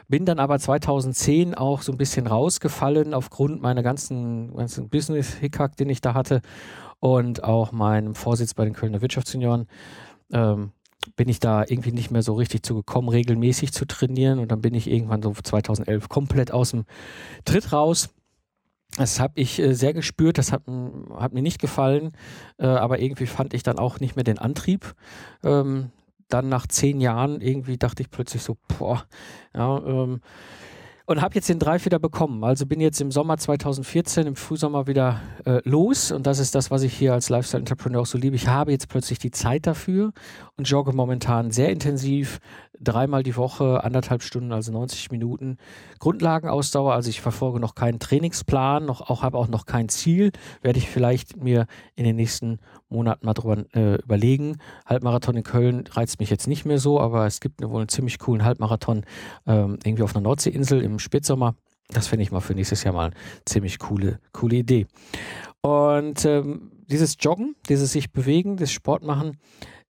Bin 0.08 0.26
dann 0.26 0.38
aber 0.38 0.58
2010 0.58 1.54
auch 1.54 1.82
so 1.82 1.92
ein 1.92 1.98
bisschen 1.98 2.26
rausgefallen 2.26 3.14
aufgrund 3.14 3.62
meiner 3.62 3.82
ganzen, 3.82 4.54
ganzen 4.54 4.88
Business-Hickhack, 4.88 5.76
den 5.76 5.88
ich 5.88 6.00
da 6.00 6.14
hatte 6.14 6.42
und 7.00 7.44
auch 7.44 7.72
meinem 7.72 8.14
Vorsitz 8.14 8.54
bei 8.54 8.64
den 8.64 8.74
Kölner 8.74 9.00
Wirtschaftsjunioren. 9.00 9.66
Ähm, 10.32 10.72
bin 11.16 11.28
ich 11.28 11.40
da 11.40 11.62
irgendwie 11.62 11.92
nicht 11.92 12.10
mehr 12.10 12.22
so 12.22 12.34
richtig 12.34 12.62
zu 12.62 12.74
gekommen, 12.74 13.08
regelmäßig 13.08 13.72
zu 13.72 13.86
trainieren. 13.86 14.38
Und 14.38 14.52
dann 14.52 14.60
bin 14.60 14.74
ich 14.74 14.88
irgendwann 14.88 15.22
so 15.22 15.32
2011 15.32 16.08
komplett 16.08 16.52
aus 16.52 16.70
dem 16.70 16.84
Tritt 17.44 17.72
raus 17.72 18.10
das 18.96 19.20
habe 19.20 19.34
ich 19.36 19.58
äh, 19.58 19.74
sehr 19.74 19.94
gespürt, 19.94 20.38
das 20.38 20.52
hat, 20.52 20.62
hat 21.16 21.32
mir 21.32 21.42
nicht 21.42 21.60
gefallen, 21.60 22.12
äh, 22.58 22.66
aber 22.66 23.00
irgendwie 23.00 23.26
fand 23.26 23.54
ich 23.54 23.62
dann 23.62 23.78
auch 23.78 24.00
nicht 24.00 24.16
mehr 24.16 24.24
den 24.24 24.38
Antrieb. 24.38 24.94
Ähm, 25.42 25.90
dann 26.28 26.48
nach 26.48 26.66
zehn 26.66 27.00
Jahren 27.00 27.40
irgendwie 27.40 27.76
dachte 27.76 28.02
ich 28.02 28.10
plötzlich 28.10 28.42
so, 28.42 28.56
boah, 28.78 29.04
ja, 29.54 29.78
ähm, 29.84 30.20
und 31.06 31.20
habe 31.20 31.34
jetzt 31.34 31.48
den 31.48 31.58
Drive 31.58 31.84
wieder 31.84 31.98
bekommen. 31.98 32.44
Also 32.44 32.66
bin 32.66 32.80
jetzt 32.80 33.00
im 33.00 33.10
Sommer 33.10 33.36
2014, 33.38 34.26
im 34.26 34.36
Frühsommer 34.36 34.86
wieder 34.86 35.20
äh, 35.44 35.60
los 35.64 36.12
und 36.12 36.26
das 36.26 36.38
ist 36.38 36.54
das, 36.54 36.70
was 36.70 36.82
ich 36.82 36.94
hier 36.94 37.12
als 37.12 37.28
Lifestyle-Entrepreneur 37.28 38.02
auch 38.02 38.06
so 38.06 38.18
liebe. 38.18 38.36
Ich 38.36 38.48
habe 38.48 38.72
jetzt 38.72 38.88
plötzlich 38.88 39.18
die 39.18 39.30
Zeit 39.30 39.66
dafür 39.66 40.12
und 40.56 40.68
jogge 40.68 40.92
momentan 40.92 41.50
sehr 41.50 41.70
intensiv, 41.70 42.38
dreimal 42.82 43.22
die 43.22 43.36
Woche, 43.36 43.84
anderthalb 43.84 44.22
Stunden, 44.22 44.52
also 44.52 44.72
90 44.72 45.10
Minuten. 45.10 45.58
Grundlagenausdauer, 45.98 46.92
also 46.92 47.10
ich 47.10 47.20
verfolge 47.20 47.60
noch 47.60 47.74
keinen 47.74 47.98
Trainingsplan, 47.98 48.84
noch 48.84 49.08
auch 49.08 49.22
habe 49.22 49.38
auch 49.38 49.48
noch 49.48 49.66
kein 49.66 49.88
Ziel, 49.88 50.32
werde 50.62 50.78
ich 50.78 50.88
vielleicht 50.88 51.36
mir 51.36 51.66
in 51.94 52.04
den 52.04 52.16
nächsten 52.16 52.58
Monaten 52.88 53.24
mal 53.24 53.34
drüber 53.34 53.64
äh, 53.74 53.96
überlegen. 53.96 54.58
Halbmarathon 54.86 55.36
in 55.36 55.42
Köln 55.42 55.84
reizt 55.90 56.20
mich 56.20 56.30
jetzt 56.30 56.46
nicht 56.46 56.64
mehr 56.64 56.78
so, 56.78 57.00
aber 57.00 57.26
es 57.26 57.40
gibt 57.40 57.62
wohl 57.62 57.80
einen 57.80 57.88
ziemlich 57.88 58.18
coolen 58.18 58.44
Halbmarathon 58.44 59.04
ähm, 59.46 59.78
irgendwie 59.84 60.02
auf 60.02 60.14
einer 60.14 60.22
Nordseeinsel 60.22 60.82
im 60.82 60.98
Spätsommer. 61.02 61.54
Das 61.88 62.06
finde 62.06 62.22
ich 62.22 62.32
mal 62.32 62.40
für 62.40 62.54
nächstes 62.54 62.84
Jahr 62.84 62.94
mal 62.94 63.06
eine 63.06 63.14
ziemlich 63.44 63.78
coole, 63.78 64.18
coole 64.32 64.56
Idee. 64.56 64.86
Und 65.60 66.24
ähm, 66.24 66.72
dieses 66.86 67.16
Joggen, 67.20 67.54
dieses 67.68 67.92
sich 67.92 68.12
bewegen, 68.12 68.56
das 68.56 68.72
Sport 68.72 69.02
machen, 69.02 69.38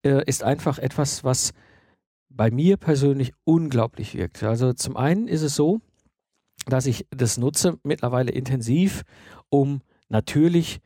äh, 0.04 0.23
ist 0.26 0.42
einfach 0.42 0.78
etwas, 0.78 1.25
was 1.25 1.52
bei 2.28 2.50
mir 2.50 2.76
persönlich 2.76 3.33
unglaublich 3.45 4.14
wirkt. 4.14 4.42
Also 4.42 4.73
zum 4.73 4.97
einen 4.97 5.28
ist 5.28 5.42
es 5.42 5.54
so, 5.54 5.81
dass 6.66 6.87
ich 6.87 7.07
das 7.11 7.38
nutze 7.38 7.78
mittlerweile 7.83 8.33
intensiv, 8.33 9.02
um 9.49 9.83
natürlich 10.09 10.81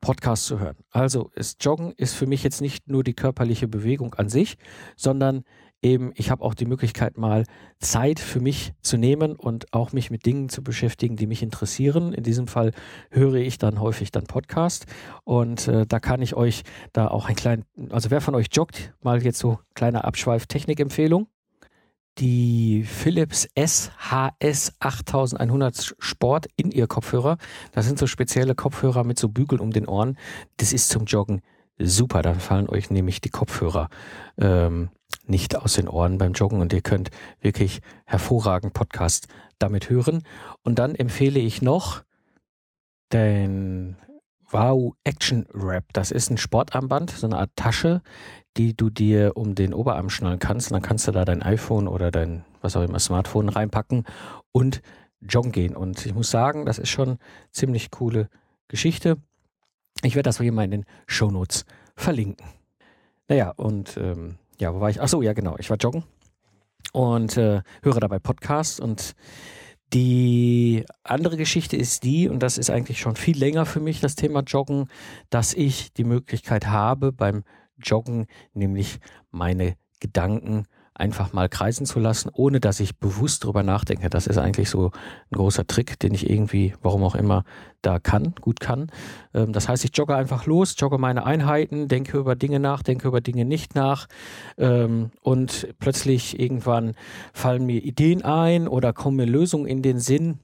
Podcasts 0.00 0.46
zu 0.46 0.58
hören. 0.58 0.76
Also 0.90 1.30
ist 1.34 1.62
Joggen 1.64 1.92
ist 1.96 2.14
für 2.14 2.26
mich 2.26 2.42
jetzt 2.42 2.60
nicht 2.60 2.88
nur 2.88 3.04
die 3.04 3.14
körperliche 3.14 3.68
Bewegung 3.68 4.14
an 4.14 4.28
sich, 4.28 4.56
sondern 4.96 5.44
eben 5.82 6.12
ich 6.14 6.30
habe 6.30 6.44
auch 6.44 6.54
die 6.54 6.66
Möglichkeit 6.66 7.16
mal 7.16 7.44
Zeit 7.78 8.20
für 8.20 8.40
mich 8.40 8.72
zu 8.82 8.96
nehmen 8.96 9.36
und 9.36 9.72
auch 9.72 9.92
mich 9.92 10.10
mit 10.10 10.26
Dingen 10.26 10.48
zu 10.48 10.62
beschäftigen, 10.62 11.16
die 11.16 11.26
mich 11.26 11.42
interessieren. 11.42 12.12
In 12.12 12.22
diesem 12.22 12.46
Fall 12.46 12.72
höre 13.10 13.34
ich 13.34 13.58
dann 13.58 13.80
häufig 13.80 14.10
dann 14.10 14.24
Podcast 14.24 14.86
und 15.24 15.68
äh, 15.68 15.86
da 15.86 16.00
kann 16.00 16.22
ich 16.22 16.34
euch 16.34 16.62
da 16.92 17.08
auch 17.08 17.28
ein 17.28 17.36
klein, 17.36 17.64
also 17.90 18.10
wer 18.10 18.20
von 18.20 18.34
euch 18.34 18.48
joggt, 18.52 18.92
mal 19.02 19.22
jetzt 19.22 19.38
so 19.38 19.58
kleiner 19.74 20.04
Abschweif 20.04 20.46
Technikempfehlung 20.46 21.28
die 22.18 22.84
Philips 22.84 23.48
SHS 23.56 24.74
8100 24.78 25.94
Sport 25.98 26.48
in 26.56 26.70
ihr 26.70 26.86
Kopfhörer. 26.86 27.38
Das 27.72 27.86
sind 27.86 27.98
so 27.98 28.06
spezielle 28.06 28.54
Kopfhörer 28.54 29.04
mit 29.04 29.18
so 29.18 29.28
Bügeln 29.28 29.60
um 29.60 29.70
den 29.70 29.86
Ohren. 29.86 30.18
Das 30.58 30.72
ist 30.72 30.90
zum 30.90 31.04
Joggen 31.04 31.40
super. 31.80 32.22
Dann 32.22 32.40
fallen 32.40 32.68
euch 32.68 32.90
nämlich 32.90 33.20
die 33.20 33.30
Kopfhörer 33.30 33.88
ähm, 34.38 34.90
nicht 35.26 35.56
aus 35.56 35.74
den 35.74 35.88
Ohren 35.88 36.18
beim 36.18 36.32
Joggen 36.32 36.60
und 36.60 36.72
ihr 36.72 36.82
könnt 36.82 37.10
wirklich 37.40 37.80
hervorragend 38.04 38.74
Podcast 38.74 39.28
damit 39.58 39.90
hören. 39.90 40.22
Und 40.62 40.78
dann 40.78 40.94
empfehle 40.94 41.40
ich 41.40 41.62
noch 41.62 42.02
den 43.12 43.96
Wow 44.50 44.94
Action 45.04 45.46
Wrap. 45.52 45.84
Das 45.92 46.10
ist 46.10 46.30
ein 46.30 46.38
Sportarmband, 46.38 47.10
so 47.10 47.26
eine 47.26 47.38
Art 47.38 47.50
Tasche, 47.56 48.02
die 48.56 48.76
du 48.76 48.90
dir 48.90 49.36
um 49.36 49.54
den 49.54 49.72
Oberarm 49.72 50.10
schnallen 50.10 50.40
kannst. 50.40 50.70
Und 50.70 50.74
dann 50.74 50.82
kannst 50.82 51.06
du 51.06 51.12
da 51.12 51.24
dein 51.24 51.42
iPhone 51.42 51.86
oder 51.86 52.10
dein, 52.10 52.44
was 52.60 52.76
auch 52.76 52.82
immer, 52.82 52.98
Smartphone 52.98 53.48
reinpacken 53.48 54.04
und 54.52 54.82
joggen 55.20 55.52
gehen. 55.52 55.76
Und 55.76 56.04
ich 56.04 56.14
muss 56.14 56.30
sagen, 56.30 56.66
das 56.66 56.78
ist 56.78 56.88
schon 56.88 57.18
ziemlich 57.52 57.90
coole 57.90 58.28
Geschichte. 58.68 59.18
Ich 60.02 60.14
werde 60.14 60.28
das 60.28 60.38
hier 60.38 60.52
mal 60.52 60.64
in 60.64 60.70
den 60.70 60.84
Show 61.06 61.30
Notes 61.30 61.64
verlinken. 61.94 62.46
Naja, 63.28 63.52
und 63.56 63.96
ähm, 63.96 64.38
ja, 64.58 64.74
wo 64.74 64.80
war 64.80 64.90
ich? 64.90 65.00
Ach 65.00 65.08
so, 65.08 65.22
ja, 65.22 65.32
genau. 65.32 65.56
Ich 65.58 65.70
war 65.70 65.76
joggen 65.76 66.04
und 66.92 67.36
äh, 67.36 67.62
höre 67.82 68.00
dabei 68.00 68.18
Podcasts 68.18 68.80
und 68.80 69.14
die 69.92 70.84
andere 71.02 71.36
Geschichte 71.36 71.76
ist 71.76 72.04
die, 72.04 72.28
und 72.28 72.42
das 72.42 72.58
ist 72.58 72.70
eigentlich 72.70 73.00
schon 73.00 73.16
viel 73.16 73.36
länger 73.36 73.66
für 73.66 73.80
mich, 73.80 74.00
das 74.00 74.14
Thema 74.14 74.40
Joggen, 74.40 74.86
dass 75.30 75.52
ich 75.52 75.92
die 75.92 76.04
Möglichkeit 76.04 76.68
habe, 76.68 77.10
beim 77.10 77.42
Joggen, 77.76 78.26
nämlich 78.54 79.00
meine 79.30 79.74
Gedanken 79.98 80.66
einfach 81.00 81.32
mal 81.32 81.48
kreisen 81.48 81.86
zu 81.86 81.98
lassen, 81.98 82.30
ohne 82.32 82.60
dass 82.60 82.78
ich 82.78 82.98
bewusst 82.98 83.44
drüber 83.44 83.62
nachdenke. 83.62 84.10
Das 84.10 84.26
ist 84.26 84.38
eigentlich 84.38 84.70
so 84.70 84.86
ein 84.86 85.36
großer 85.36 85.66
Trick, 85.66 85.98
den 85.98 86.14
ich 86.14 86.28
irgendwie, 86.28 86.74
warum 86.82 87.02
auch 87.02 87.14
immer, 87.14 87.44
da 87.82 87.98
kann, 87.98 88.34
gut 88.40 88.60
kann. 88.60 88.90
Ähm, 89.34 89.52
das 89.52 89.68
heißt, 89.68 89.84
ich 89.84 89.96
jogge 89.96 90.14
einfach 90.14 90.46
los, 90.46 90.74
jogge 90.78 90.98
meine 90.98 91.24
Einheiten, 91.24 91.88
denke 91.88 92.18
über 92.18 92.36
Dinge 92.36 92.60
nach, 92.60 92.82
denke 92.82 93.08
über 93.08 93.20
Dinge 93.20 93.44
nicht 93.44 93.74
nach 93.74 94.06
ähm, 94.58 95.10
und 95.22 95.68
plötzlich 95.78 96.38
irgendwann 96.38 96.94
fallen 97.32 97.66
mir 97.66 97.82
Ideen 97.82 98.22
ein 98.22 98.68
oder 98.68 98.92
kommen 98.92 99.16
mir 99.16 99.26
Lösungen 99.26 99.66
in 99.66 99.82
den 99.82 99.98
Sinn 99.98 100.38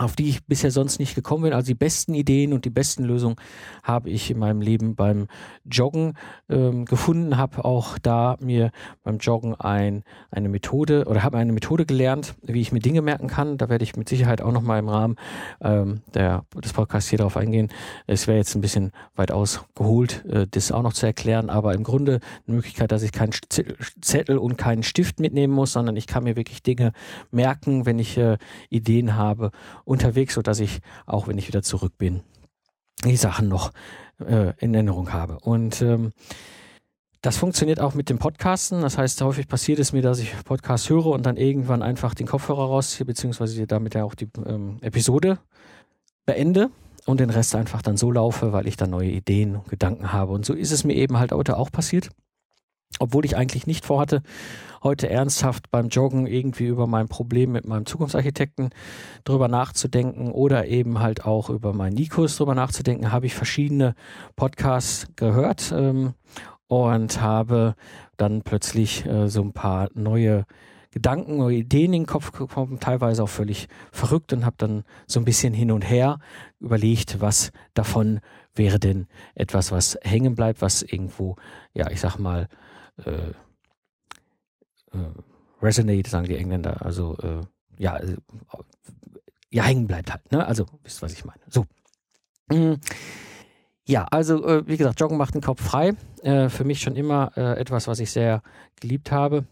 auf 0.00 0.16
die 0.16 0.30
ich 0.30 0.44
bisher 0.46 0.70
sonst 0.70 0.98
nicht 0.98 1.14
gekommen 1.14 1.44
bin. 1.44 1.52
Also 1.52 1.66
die 1.66 1.74
besten 1.74 2.14
Ideen 2.14 2.54
und 2.54 2.64
die 2.64 2.70
besten 2.70 3.04
Lösungen 3.04 3.36
habe 3.82 4.08
ich 4.08 4.30
in 4.30 4.38
meinem 4.38 4.62
Leben 4.62 4.94
beim 4.94 5.26
Joggen 5.70 6.14
ähm, 6.48 6.86
gefunden, 6.86 7.36
habe 7.36 7.64
auch 7.66 7.98
da 7.98 8.36
mir 8.40 8.70
beim 9.02 9.18
Joggen 9.18 9.54
ein, 9.54 10.02
eine 10.30 10.48
Methode 10.48 11.04
oder 11.04 11.22
habe 11.22 11.36
eine 11.36 11.52
Methode 11.52 11.84
gelernt, 11.84 12.34
wie 12.42 12.62
ich 12.62 12.72
mir 12.72 12.80
Dinge 12.80 13.02
merken 13.02 13.28
kann. 13.28 13.58
Da 13.58 13.68
werde 13.68 13.84
ich 13.84 13.94
mit 13.94 14.08
Sicherheit 14.08 14.40
auch 14.40 14.52
nochmal 14.52 14.78
im 14.78 14.88
Rahmen 14.88 15.16
ähm, 15.60 16.00
der, 16.14 16.44
des 16.56 16.72
Podcasts 16.72 17.10
hier 17.10 17.18
drauf 17.18 17.36
eingehen. 17.36 17.68
Es 18.06 18.26
wäre 18.26 18.38
jetzt 18.38 18.54
ein 18.54 18.62
bisschen 18.62 18.92
weit 19.16 19.30
ausgeholt, 19.30 20.24
äh, 20.24 20.46
das 20.50 20.72
auch 20.72 20.82
noch 20.82 20.94
zu 20.94 21.04
erklären, 21.04 21.50
aber 21.50 21.74
im 21.74 21.82
Grunde 21.82 22.20
eine 22.46 22.56
Möglichkeit, 22.56 22.90
dass 22.90 23.02
ich 23.02 23.12
keinen 23.12 23.32
Zettel 24.00 24.38
und 24.38 24.56
keinen 24.56 24.82
Stift 24.82 25.20
mitnehmen 25.20 25.52
muss, 25.52 25.72
sondern 25.72 25.96
ich 25.96 26.06
kann 26.06 26.24
mir 26.24 26.36
wirklich 26.36 26.62
Dinge 26.62 26.92
merken, 27.30 27.84
wenn 27.84 27.98
ich 27.98 28.16
äh, 28.16 28.38
Ideen 28.70 29.16
habe 29.16 29.50
unterwegs, 29.90 30.34
sodass 30.34 30.60
ich, 30.60 30.78
auch 31.04 31.26
wenn 31.26 31.36
ich 31.36 31.48
wieder 31.48 31.62
zurück 31.62 31.98
bin, 31.98 32.22
die 33.04 33.16
Sachen 33.16 33.48
noch 33.48 33.72
äh, 34.20 34.52
in 34.58 34.72
Erinnerung 34.72 35.12
habe. 35.12 35.38
Und 35.40 35.82
ähm, 35.82 36.12
das 37.22 37.36
funktioniert 37.36 37.80
auch 37.80 37.94
mit 37.94 38.08
dem 38.08 38.18
Podcasten. 38.18 38.82
Das 38.82 38.96
heißt, 38.96 39.20
häufig 39.22 39.48
passiert 39.48 39.80
es 39.80 39.92
mir, 39.92 40.00
dass 40.00 40.20
ich 40.20 40.32
Podcast 40.44 40.88
höre 40.88 41.06
und 41.06 41.26
dann 41.26 41.36
irgendwann 41.36 41.82
einfach 41.82 42.14
den 42.14 42.28
Kopfhörer 42.28 42.66
rausziehe, 42.66 43.04
beziehungsweise 43.04 43.66
damit 43.66 43.94
ja 43.94 44.04
auch 44.04 44.14
die 44.14 44.28
ähm, 44.46 44.78
Episode 44.80 45.38
beende. 46.24 46.70
und 47.06 47.18
den 47.18 47.30
Rest 47.30 47.56
einfach 47.56 47.82
dann 47.82 47.96
so 47.96 48.12
laufe, 48.12 48.52
weil 48.52 48.68
ich 48.68 48.76
dann 48.76 48.90
neue 48.90 49.10
Ideen 49.10 49.56
und 49.56 49.68
Gedanken 49.68 50.12
habe. 50.12 50.32
Und 50.32 50.46
so 50.46 50.54
ist 50.54 50.70
es 50.70 50.84
mir 50.84 50.94
eben 50.94 51.18
halt 51.18 51.32
heute 51.32 51.56
auch 51.56 51.72
passiert. 51.72 52.10
Obwohl 53.00 53.24
ich 53.24 53.34
eigentlich 53.34 53.66
nicht 53.66 53.86
vorhatte, 53.86 54.22
heute 54.82 55.08
ernsthaft 55.08 55.70
beim 55.70 55.88
Joggen 55.88 56.26
irgendwie 56.26 56.66
über 56.66 56.86
mein 56.86 57.08
Problem 57.08 57.50
mit 57.50 57.66
meinem 57.66 57.86
Zukunftsarchitekten 57.86 58.70
drüber 59.24 59.48
nachzudenken 59.48 60.30
oder 60.30 60.66
eben 60.66 61.00
halt 61.00 61.24
auch 61.24 61.48
über 61.48 61.72
meinen 61.72 61.94
Nikos 61.94 62.36
drüber 62.36 62.54
nachzudenken, 62.54 63.10
habe 63.10 63.24
ich 63.26 63.34
verschiedene 63.34 63.94
Podcasts 64.36 65.06
gehört 65.16 65.72
ähm, 65.74 66.12
und 66.68 67.22
habe 67.22 67.74
dann 68.18 68.42
plötzlich 68.42 69.06
äh, 69.06 69.28
so 69.28 69.42
ein 69.42 69.52
paar 69.54 69.88
neue 69.94 70.44
Gedanken 70.90 71.40
oder 71.40 71.54
Ideen 71.54 71.92
in 71.94 72.02
den 72.02 72.06
Kopf 72.06 72.32
gekommen, 72.32 72.80
teilweise 72.80 73.22
auch 73.22 73.28
völlig 73.28 73.68
verrückt 73.92 74.32
und 74.34 74.44
habe 74.44 74.56
dann 74.58 74.84
so 75.06 75.20
ein 75.20 75.24
bisschen 75.24 75.54
hin 75.54 75.70
und 75.70 75.82
her 75.82 76.18
überlegt, 76.58 77.20
was 77.20 77.52
davon 77.74 78.20
wäre 78.54 78.78
denn 78.78 79.06
etwas, 79.34 79.72
was 79.72 79.98
hängen 80.02 80.34
bleibt, 80.34 80.60
was 80.60 80.82
irgendwo, 80.82 81.36
ja, 81.72 81.90
ich 81.90 82.00
sag 82.00 82.18
mal, 82.18 82.48
resonate, 85.62 86.08
sagen 86.08 86.26
die 86.26 86.36
Engländer, 86.36 86.84
also 86.84 87.16
äh, 87.18 87.40
ja, 87.78 87.96
äh, 87.96 88.16
ja, 89.50 89.64
hängen 89.64 89.86
bleibt 89.86 90.10
halt, 90.12 90.30
ne? 90.32 90.46
Also, 90.46 90.66
wisst 90.84 91.02
was 91.02 91.12
ich 91.12 91.24
meine. 91.24 91.40
So. 91.48 91.66
Mm. 92.48 92.74
Ja, 93.86 94.04
also 94.10 94.44
äh, 94.44 94.66
wie 94.68 94.76
gesagt, 94.76 95.00
Joggen 95.00 95.16
macht 95.16 95.34
den 95.34 95.40
Kopf 95.40 95.62
frei. 95.62 95.94
Äh, 96.22 96.48
für 96.48 96.64
mich 96.64 96.80
schon 96.80 96.94
immer 96.94 97.32
äh, 97.36 97.58
etwas, 97.58 97.88
was 97.88 97.98
ich 97.98 98.12
sehr 98.12 98.42
geliebt 98.80 99.10
habe. 99.10 99.46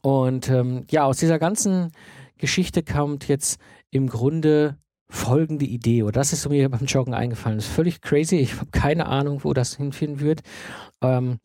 Und 0.00 0.48
ähm, 0.48 0.86
ja, 0.90 1.04
aus 1.04 1.18
dieser 1.18 1.38
ganzen 1.38 1.92
Geschichte 2.38 2.82
kommt 2.82 3.28
jetzt 3.28 3.60
im 3.90 4.08
Grunde 4.08 4.78
folgende 5.12 5.66
Idee, 5.66 6.02
oder 6.02 6.12
das 6.12 6.32
ist 6.32 6.48
mir 6.48 6.70
beim 6.70 6.86
Joggen 6.86 7.12
eingefallen. 7.12 7.58
Das 7.58 7.66
ist 7.66 7.74
völlig 7.74 8.00
crazy. 8.00 8.36
Ich 8.36 8.56
habe 8.56 8.70
keine 8.70 9.06
Ahnung, 9.06 9.44
wo 9.44 9.52
das 9.52 9.76
hinführen 9.76 10.20
wird. 10.20 10.40
Ähm, 11.02 11.38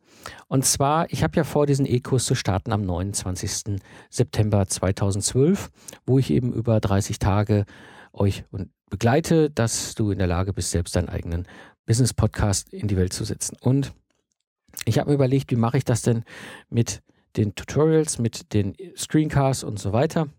und 0.48 0.66
zwar, 0.66 1.12
ich 1.12 1.22
habe 1.22 1.36
ja 1.36 1.44
vor, 1.44 1.66
diesen 1.66 1.86
E-Kurs 1.86 2.26
zu 2.26 2.34
starten 2.34 2.72
am 2.72 2.84
29. 2.84 3.82
September 4.10 4.66
2012, 4.68 5.70
wo 6.06 6.18
ich 6.18 6.32
eben 6.32 6.54
über 6.54 6.80
30 6.80 7.20
Tage 7.20 7.66
euch 8.14 8.46
begleite, 8.90 9.50
dass 9.50 9.96
du 9.96 10.12
in 10.12 10.18
der 10.18 10.28
Lage 10.28 10.54
bist, 10.54 10.72
selbst 10.72 10.96
deinen 10.96 11.10
eigenen 11.10 11.46
Business-Podcast 11.86 12.74
in 12.74 12.88
die 12.88 12.96
Welt 12.96 13.12
zu 13.12 13.26
setzen. 13.26 13.58
Und 13.60 13.94
ich 14.86 14.98
habe 14.98 15.10
mir 15.10 15.16
überlegt, 15.16 15.52
wie 15.52 15.58
mache 15.58 15.78
ich 15.78 15.84
das 15.84 16.04
denn 16.04 16.24
mit 16.70 17.02
den 17.36 17.54
Tutorials, 17.54 18.18
mit 18.18 18.54
den 18.54 18.76
Screencasts 18.96 19.66
und 19.66 19.78
so 19.78 19.92
weiter. 19.92 20.30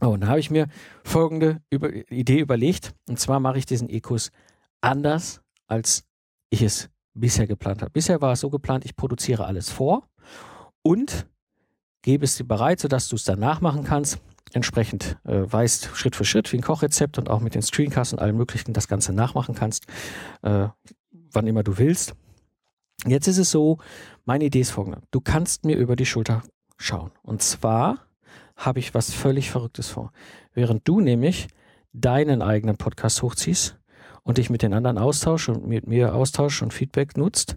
Oh, 0.00 0.08
und 0.08 0.22
da 0.22 0.28
habe 0.28 0.40
ich 0.40 0.50
mir 0.50 0.66
folgende 1.04 1.62
über 1.70 1.92
Idee 2.10 2.40
überlegt. 2.40 2.94
Und 3.08 3.18
zwar 3.18 3.40
mache 3.40 3.58
ich 3.58 3.66
diesen 3.66 3.88
E-Kurs 3.88 4.30
anders, 4.80 5.40
als 5.66 6.04
ich 6.50 6.62
es 6.62 6.90
bisher 7.14 7.46
geplant 7.46 7.80
habe. 7.80 7.90
Bisher 7.90 8.20
war 8.20 8.32
es 8.32 8.40
so 8.40 8.50
geplant, 8.50 8.84
ich 8.84 8.96
produziere 8.96 9.46
alles 9.46 9.70
vor 9.70 10.08
und 10.82 11.26
gebe 12.02 12.24
es 12.24 12.36
dir 12.36 12.44
bereit, 12.44 12.80
sodass 12.80 13.08
du 13.08 13.16
es 13.16 13.24
danach 13.24 13.60
machen 13.60 13.84
kannst. 13.84 14.18
Entsprechend 14.52 15.16
äh, 15.24 15.50
weißt 15.50 15.90
Schritt 15.94 16.14
für 16.14 16.24
Schritt 16.24 16.52
wie 16.52 16.58
ein 16.58 16.62
Kochrezept 16.62 17.18
und 17.18 17.30
auch 17.30 17.40
mit 17.40 17.54
den 17.54 17.62
Screencasts 17.62 18.12
und 18.12 18.20
allem 18.20 18.36
Möglichen 18.36 18.72
das 18.72 18.88
Ganze 18.88 19.12
nachmachen 19.12 19.54
kannst, 19.54 19.86
äh, 20.42 20.68
wann 21.32 21.46
immer 21.46 21.62
du 21.62 21.78
willst. 21.78 22.14
Jetzt 23.06 23.26
ist 23.26 23.38
es 23.38 23.50
so, 23.50 23.78
meine 24.24 24.44
Idee 24.44 24.60
ist 24.60 24.70
folgende. 24.70 25.02
Du 25.10 25.20
kannst 25.20 25.64
mir 25.64 25.76
über 25.76 25.96
die 25.96 26.06
Schulter 26.06 26.42
schauen. 26.76 27.10
Und 27.22 27.42
zwar 27.42 28.06
habe 28.56 28.78
ich 28.78 28.94
was 28.94 29.12
völlig 29.12 29.50
Verrücktes 29.50 29.88
vor. 29.88 30.12
Während 30.52 30.86
du 30.86 31.00
nämlich 31.00 31.48
deinen 31.92 32.42
eigenen 32.42 32.76
Podcast 32.76 33.22
hochziehst 33.22 33.78
und 34.22 34.38
dich 34.38 34.50
mit 34.50 34.62
den 34.62 34.74
anderen 34.74 34.98
austauschst 34.98 35.48
und 35.48 35.66
mit 35.66 35.86
mir 35.86 36.14
austauschst 36.14 36.62
und 36.62 36.72
Feedback 36.72 37.16
nutzt, 37.16 37.56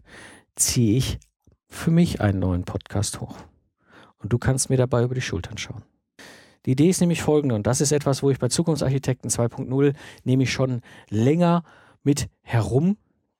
ziehe 0.55 0.97
ich 0.97 1.19
für 1.67 1.91
mich 1.91 2.21
einen 2.21 2.39
neuen 2.39 2.63
Podcast 2.63 3.21
hoch. 3.21 3.37
Und 4.17 4.33
du 4.33 4.37
kannst 4.37 4.69
mir 4.69 4.77
dabei 4.77 5.03
über 5.03 5.15
die 5.15 5.21
Schultern 5.21 5.57
schauen. 5.57 5.83
Die 6.65 6.71
Idee 6.71 6.89
ist 6.89 6.99
nämlich 6.99 7.21
folgende, 7.21 7.55
und 7.55 7.67
das 7.67 7.81
ist 7.81 7.91
etwas, 7.91 8.23
wo 8.23 8.29
ich 8.29 8.39
bei 8.39 8.49
Zukunftsarchitekten 8.49 9.29
2.0 9.29 9.93
nämlich 10.23 10.51
schon 10.51 10.81
länger 11.09 11.63
mit 12.03 12.29
herum 12.41 12.97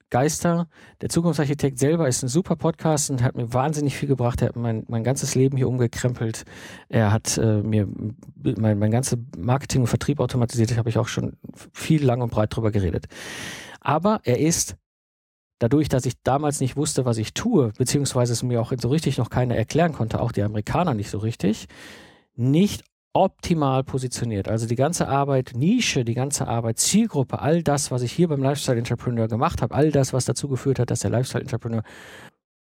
Geister. 0.09 0.67
Der 1.01 1.09
Zukunftsarchitekt 1.09 1.79
selber 1.79 2.07
ist 2.07 2.23
ein 2.23 2.29
super 2.29 2.55
Podcast 2.55 3.09
und 3.09 3.21
hat 3.21 3.35
mir 3.35 3.53
wahnsinnig 3.53 3.95
viel 3.95 4.07
gebracht. 4.07 4.41
Er 4.41 4.49
hat 4.49 4.55
mein, 4.55 4.85
mein 4.87 5.03
ganzes 5.03 5.35
Leben 5.35 5.57
hier 5.57 5.67
umgekrempelt. 5.67 6.45
Er 6.89 7.11
hat 7.11 7.37
äh, 7.37 7.61
mir 7.61 7.87
mein, 8.35 8.79
mein 8.79 8.91
ganzes 8.91 9.17
Marketing 9.37 9.81
und 9.81 9.87
Vertrieb 9.87 10.19
automatisiert. 10.19 10.71
Da 10.71 10.77
habe 10.77 10.89
ich 10.89 10.97
auch 10.97 11.07
schon 11.07 11.33
viel 11.73 12.03
lang 12.03 12.21
und 12.21 12.31
breit 12.31 12.55
drüber 12.55 12.71
geredet. 12.71 13.07
Aber 13.81 14.21
er 14.23 14.39
ist 14.39 14.77
dadurch, 15.59 15.89
dass 15.89 16.05
ich 16.05 16.21
damals 16.23 16.59
nicht 16.59 16.77
wusste, 16.77 17.05
was 17.05 17.17
ich 17.17 17.33
tue, 17.33 17.73
beziehungsweise 17.77 18.33
es 18.33 18.43
mir 18.43 18.61
auch 18.61 18.71
so 18.79 18.89
richtig 18.89 19.17
noch 19.17 19.29
keiner 19.29 19.55
erklären 19.55 19.93
konnte, 19.93 20.21
auch 20.21 20.31
die 20.31 20.43
Amerikaner 20.43 20.93
nicht 20.93 21.09
so 21.09 21.17
richtig, 21.17 21.67
nicht 22.35 22.83
optimal 23.17 23.83
positioniert. 23.83 24.47
Also 24.47 24.67
die 24.67 24.75
ganze 24.75 25.07
Arbeit 25.07 25.53
Nische, 25.55 26.05
die 26.05 26.13
ganze 26.13 26.47
Arbeit 26.47 26.77
Zielgruppe, 26.77 27.39
all 27.39 27.63
das, 27.63 27.89
was 27.89 28.03
ich 28.03 28.11
hier 28.11 28.27
beim 28.27 28.43
Lifestyle 28.43 28.77
Entrepreneur 28.77 29.27
gemacht 29.27 29.61
habe, 29.61 29.73
all 29.73 29.91
das, 29.91 30.13
was 30.13 30.25
dazu 30.25 30.47
geführt 30.47 30.77
hat, 30.79 30.91
dass 30.91 30.99
der 30.99 31.09
Lifestyle 31.09 31.41
Entrepreneur 31.41 31.81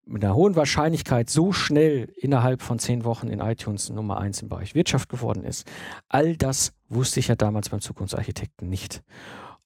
mit 0.06 0.24
einer 0.26 0.36
hohen 0.36 0.58
Wahrscheinlichkeit 0.58 1.30
so 1.30 1.54
schnell 1.54 2.12
innerhalb 2.18 2.62
von 2.62 2.80
zehn 2.80 3.06
Wochen 3.06 3.30
in 3.30 3.40
iTunes 3.40 3.90
Nummer 3.90 4.20
eins 4.20 4.42
im 4.42 4.50
Bereich 4.50 4.76
Wirtschaft 4.76 5.08
geworden 5.08 5.46
ist. 5.46 5.66
All 6.10 6.36
das 6.36 6.74
wusste 6.90 7.22
ich 7.22 7.30
ja 7.30 7.36
damals 7.36 7.70
beim 7.70 7.80
Zukunftsarchitekten 7.80 8.68
nicht. 8.68 9.04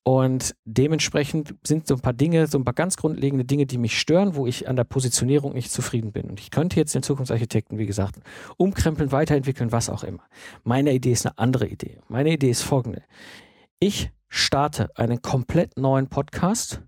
Und 0.08 0.56
dementsprechend 0.66 1.56
sind 1.64 1.88
so 1.88 1.96
ein 1.96 2.00
paar 2.00 2.14
Dinge, 2.14 2.46
so 2.46 2.60
ein 2.60 2.64
paar 2.64 2.76
ganz 2.76 2.96
grundlegende 2.96 3.44
Dinge, 3.44 3.66
die 3.66 3.80
mich 3.80 4.00
stören, 4.00 4.36
wo 4.36 4.46
ich 4.46 4.70
an 4.70 4.76
der 4.76 4.84
Positionierung 4.84 5.54
nicht 5.54 5.72
zufrieden 5.72 6.12
bin. 6.12 6.30
Und 6.30 6.40
ich 6.40 6.52
könnte 6.52 6.76
jetzt 6.76 6.94
den 6.94 7.02
Zukunftsarchitekten, 7.02 7.80
wie 7.80 7.88
gesagt, 7.88 8.20
umkrempeln, 8.58 9.12
weiterentwickeln, 9.12 9.72
was 9.72 9.90
auch 9.90 10.04
immer. 10.04 10.22
Meine 10.64 10.94
Idee 10.94 11.12
ist 11.12 11.26
eine 11.26 11.40
andere 11.40 11.68
Idee. 11.68 11.98
Meine 12.08 12.32
Idee 12.32 12.52
ist 12.52 12.62
folgende. 12.62 13.02
Ich 13.80 14.12
starte 14.30 14.96
einen 14.96 15.24
komplett 15.24 15.76
neuen 15.76 16.08
Podcast, 16.08 16.84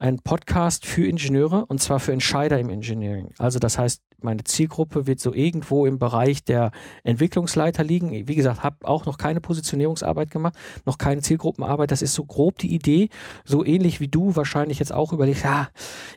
einen 0.00 0.18
Podcast 0.18 0.86
für 0.86 1.06
Ingenieure 1.06 1.66
und 1.66 1.80
zwar 1.80 2.00
für 2.00 2.12
Entscheider 2.12 2.58
im 2.58 2.70
Engineering. 2.70 3.32
Also 3.38 3.58
das 3.58 3.78
heißt, 3.78 4.02
meine 4.22 4.44
Zielgruppe 4.44 5.06
wird 5.06 5.20
so 5.20 5.34
irgendwo 5.34 5.86
im 5.86 5.98
Bereich 5.98 6.42
der 6.42 6.72
Entwicklungsleiter 7.04 7.84
liegen. 7.84 8.10
Wie 8.26 8.34
gesagt, 8.34 8.62
habe 8.62 8.76
auch 8.88 9.04
noch 9.04 9.18
keine 9.18 9.40
Positionierungsarbeit 9.40 10.30
gemacht, 10.30 10.54
noch 10.86 10.96
keine 10.96 11.20
Zielgruppenarbeit. 11.20 11.90
Das 11.90 12.00
ist 12.02 12.14
so 12.14 12.24
grob 12.24 12.58
die 12.58 12.74
Idee. 12.74 13.10
So 13.44 13.64
ähnlich 13.64 14.00
wie 14.00 14.08
du 14.08 14.36
wahrscheinlich 14.36 14.78
jetzt 14.78 14.92
auch 14.92 15.12
überlegst, 15.12 15.44
ja, 15.44 15.68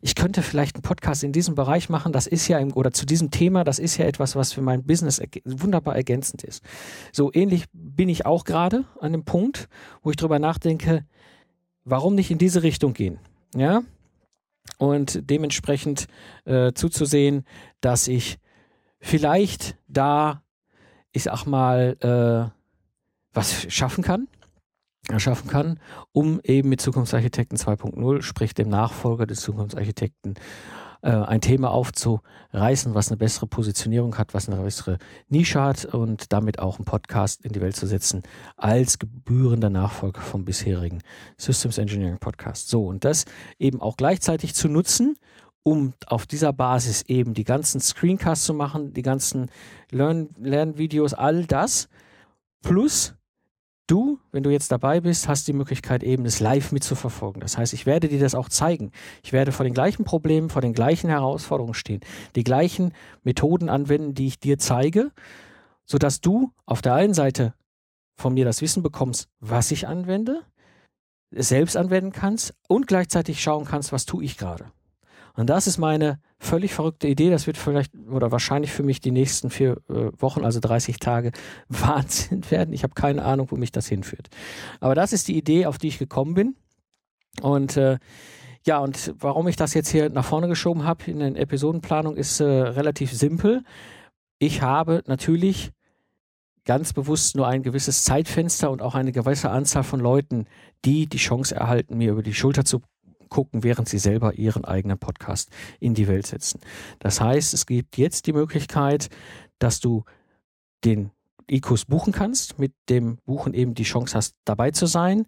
ich 0.02 0.16
könnte 0.16 0.42
vielleicht 0.42 0.76
einen 0.76 0.84
Podcast 0.84 1.24
in 1.24 1.34
diesem 1.34 1.56
Bereich 1.56 1.90
machen. 1.90 2.14
Das 2.14 2.26
ist 2.26 2.48
ja, 2.48 2.60
im, 2.60 2.74
oder 2.74 2.92
zu 2.92 3.06
diesem 3.06 3.32
Thema, 3.32 3.66
das 3.66 3.80
ist 3.80 3.98
ja 3.98 4.06
etwas, 4.06 4.36
was 4.36 4.54
für 4.54 4.62
mein 4.62 4.84
Business 4.86 5.22
wunderbar 5.44 5.96
ergänzend 5.96 6.44
ist. 6.44 6.64
So 7.12 7.32
ähnlich 7.34 7.66
bin 7.74 8.08
ich 8.08 8.26
auch 8.26 8.46
gerade 8.46 8.86
an 9.00 9.12
dem 9.12 9.26
Punkt, 9.26 9.68
wo 10.02 10.10
ich 10.10 10.16
drüber 10.16 10.40
nachdenke, 10.40 11.06
warum 11.84 12.16
nicht 12.16 12.32
in 12.32 12.38
diese 12.38 12.64
Richtung 12.64 12.94
gehen? 12.94 13.20
Ja, 13.56 13.84
und 14.78 15.30
dementsprechend 15.30 16.08
äh, 16.46 16.74
zuzusehen, 16.74 17.46
dass 17.82 18.08
ich 18.08 18.40
vielleicht 19.00 19.78
da, 19.88 20.44
ich 21.12 21.24
sag 21.24 21.46
mal, 21.46 21.98
äh, 22.00 22.58
was 23.34 23.72
schaffen 23.74 24.04
kann, 24.04 24.28
schaffen 25.18 25.50
kann, 25.50 25.80
um 26.12 26.40
eben 26.44 26.70
mit 26.70 26.82
Zukunftsarchitekten 26.82 27.58
2.0, 27.58 28.22
sprich 28.22 28.54
dem 28.54 28.70
Nachfolger 28.70 29.26
des 29.26 29.42
Zukunftsarchitekten 29.42 30.36
äh, 31.04 31.12
ein 31.12 31.42
Thema 31.42 31.72
aufzureißen, 31.72 32.96
was 32.96 33.10
eine 33.10 33.18
bessere 33.18 33.46
Positionierung 33.46 34.18
hat, 34.18 34.34
was 34.34 34.50
eine 34.50 34.62
bessere 34.62 34.98
Nische 35.28 35.62
hat 35.62 35.86
und 35.86 36.32
damit 36.32 36.60
auch 36.60 36.78
einen 36.78 36.86
Podcast 36.86 37.42
in 37.46 37.52
die 37.52 37.62
Welt 37.62 37.76
zu 37.76 37.86
setzen 37.86 38.24
als 38.56 39.00
gebührender 39.00 39.70
Nachfolger 39.70 40.22
vom 40.22 40.46
bisherigen 40.46 41.02
Systems 41.38 41.78
Engineering 41.78 42.20
Podcast. 42.20 42.70
So, 42.70 42.88
und 42.88 43.04
das 43.04 43.26
eben 43.60 43.82
auch 43.82 43.98
gleichzeitig 43.98 44.56
zu 44.56 44.70
nutzen, 44.70 45.18
um 45.62 45.94
auf 46.08 46.26
dieser 46.26 46.54
Basis 46.54 47.04
eben 47.04 47.34
die 47.34 47.44
ganzen 47.44 47.82
Screencasts 47.82 48.46
zu 48.46 48.54
machen, 48.54 48.94
die 48.94 49.02
ganzen 49.02 49.50
Lernvideos, 49.92 51.14
all 51.14 51.46
das, 51.46 51.90
plus 52.62 53.16
Du, 53.88 54.20
wenn 54.32 54.44
du 54.44 54.50
jetzt 54.50 54.72
dabei 54.72 55.02
bist, 55.02 55.28
hast 55.28 55.48
die 55.48 55.54
Möglichkeit 55.54 56.04
eben 56.04 56.24
das 56.24 56.40
live 56.40 56.72
mitzuverfolgen. 56.72 57.42
Das 57.42 57.58
heißt, 57.58 57.74
ich 57.74 57.86
werde 57.86 58.08
dir 58.08 58.20
das 58.20 58.34
auch 58.34 58.48
zeigen. 58.48 58.92
Ich 59.24 59.34
werde 59.34 59.52
vor 59.52 59.66
den 59.66 59.74
gleichen 59.74 60.06
Problemen, 60.06 60.50
vor 60.50 60.62
den 60.62 60.74
gleichen 60.74 61.10
Herausforderungen 61.10 61.74
stehen, 61.74 62.00
die 62.36 62.46
gleichen 62.46 62.94
Methoden 63.24 63.68
anwenden, 63.68 64.14
die 64.14 64.28
ich 64.28 64.40
dir 64.40 64.58
zeige, 64.58 65.12
sodass 65.86 66.22
du 66.22 66.52
auf 66.66 66.82
der 66.82 66.94
einen 66.94 67.14
Seite 67.14 67.54
von 68.16 68.34
mir 68.34 68.46
das 68.46 68.62
Wissen 68.62 68.84
bekommst, 68.84 69.28
was 69.40 69.72
ich 69.72 69.88
anwende, 69.88 70.44
selbst 71.32 71.76
anwenden 71.76 72.14
kannst 72.14 72.54
und 72.70 72.88
gleichzeitig 72.88 73.42
schauen 73.42 73.66
kannst, 73.66 73.92
was 73.92 74.06
tue 74.06 74.24
ich 74.24 74.38
gerade. 74.38 74.72
Und 75.36 75.50
das 75.50 75.66
ist 75.66 75.78
meine 75.78 76.20
völlig 76.38 76.74
verrückte 76.74 77.08
Idee. 77.08 77.30
Das 77.30 77.48
wird 77.48 77.58
vielleicht 77.58 77.94
oder 78.10 78.32
wahrscheinlich 78.32 78.72
für 78.72 78.84
mich 78.84 79.02
die 79.02 79.12
nächsten 79.12 79.50
vier 79.50 79.78
äh, 79.90 80.12
Wochen, 80.20 80.46
also 80.46 80.60
30 80.60 81.00
Tage, 81.00 81.32
Wahnsinn 81.70 82.50
werden. 82.52 82.74
Ich 82.74 82.84
habe 82.84 82.94
keine 82.94 83.24
Ahnung, 83.24 83.48
wo 83.50 83.56
mich 83.56 83.72
das 83.72 83.88
hinführt. 83.88 84.30
Aber 84.80 84.96
das 84.96 85.14
ist 85.14 85.28
die 85.28 85.38
Idee, 85.38 85.66
auf 85.66 85.78
die 85.78 85.88
ich 85.88 85.98
gekommen 85.98 86.34
bin. 86.34 86.56
Und 87.42 87.78
äh, 87.78 87.98
ja, 88.66 88.78
und 88.78 89.14
warum 89.20 89.48
ich 89.48 89.56
das 89.56 89.74
jetzt 89.74 89.90
hier 89.90 90.10
nach 90.10 90.26
vorne 90.26 90.48
geschoben 90.48 90.84
habe 90.84 91.10
in 91.10 91.20
der 91.20 91.36
Episodenplanung 91.36 92.16
ist 92.16 92.40
äh, 92.40 92.46
relativ 92.46 93.12
simpel. 93.12 93.64
Ich 94.40 94.62
habe 94.62 95.04
natürlich 95.08 95.72
ganz 96.66 96.94
bewusst 96.94 97.36
nur 97.36 97.48
ein 97.48 97.64
gewisses 97.64 98.04
Zeitfenster 98.04 98.72
und 98.72 98.82
auch 98.82 98.96
eine 98.96 99.12
gewisse 99.12 99.50
Anzahl 99.50 99.84
von 99.84 100.00
Leuten, 100.00 100.46
die 100.86 101.08
die 101.08 101.18
Chance 101.18 101.56
erhalten, 101.56 101.98
mir 101.98 102.12
über 102.12 102.24
die 102.24 102.34
Schulter 102.34 102.64
zu 102.64 102.82
gucken, 103.34 103.64
während 103.64 103.90
sie 103.90 103.98
selber 103.98 104.36
ihren 104.36 104.64
eigenen 104.64 105.00
Podcast 105.00 105.50
in 105.80 105.96
die 105.96 106.08
Welt 106.08 106.28
setzen. 106.28 106.62
Das 107.00 107.20
heißt, 107.20 107.54
es 107.54 107.66
gibt 107.66 107.98
jetzt 107.98 108.28
die 108.28 108.34
Möglichkeit, 108.34 109.10
dass 109.60 109.80
du 109.80 110.04
den 110.86 111.10
E-Kurs 111.48 111.86
buchen 111.86 112.14
kannst, 112.14 112.60
mit 112.60 112.74
dem 112.90 113.18
Buchen 113.26 113.54
eben 113.54 113.74
die 113.74 113.84
Chance 113.84 114.16
hast, 114.16 114.36
dabei 114.46 114.72
zu 114.72 114.86
sein, 114.86 115.26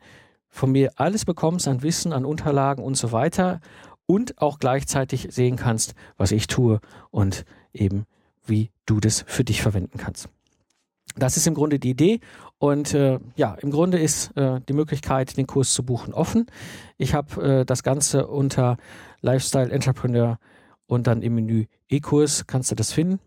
von 0.48 0.72
mir 0.72 0.91
alles 0.96 1.26
bekommst 1.26 1.68
an 1.68 1.82
Wissen, 1.82 2.13
an 2.13 2.26
Unterlagen 2.26 2.84
und 2.84 2.96
so 2.96 3.12
weiter 3.12 3.60
und 4.06 4.39
auch 4.39 4.60
gleichzeitig 4.60 5.28
sehen 5.32 5.56
kannst, 5.56 5.96
was 6.15 6.32
ich 6.32 6.48
tue 6.48 6.80
und 7.10 7.44
eben 7.74 8.06
wie 8.46 8.70
du 8.86 9.00
das 9.00 9.26
für 9.28 9.44
dich 9.44 9.63
verwenden 9.63 9.98
kannst. 9.98 10.30
Das 11.15 11.38
ist 11.38 11.48
im 11.48 11.56
Grunde 11.56 11.80
die 11.80 11.89
Idee 11.89 12.20
und 12.58 12.94
äh, 12.94 13.20
ja, 13.36 13.56
im 13.62 13.72
Grunde 13.72 14.00
ist 14.00 14.36
äh, 14.38 14.62
die 14.68 14.74
Möglichkeit, 14.74 15.36
den 15.38 15.48
Kurs 15.48 15.74
zu 15.74 15.84
buchen, 15.84 16.13
offen. 16.13 16.46
Ich 16.98 17.13
habe 17.13 17.60
äh, 17.62 17.65
das 17.65 17.84
Ganze 17.84 18.28
unter 18.28 18.78
Lifestyle 19.22 19.72
Entrepreneur 19.72 20.38
und 20.88 21.08
dann 21.08 21.22
im 21.22 21.36
Menü 21.36 21.65
E-Kurs 21.89 22.48
kannst 22.48 22.72
du 22.72 22.76
das 22.76 22.91
finden. 22.91 23.20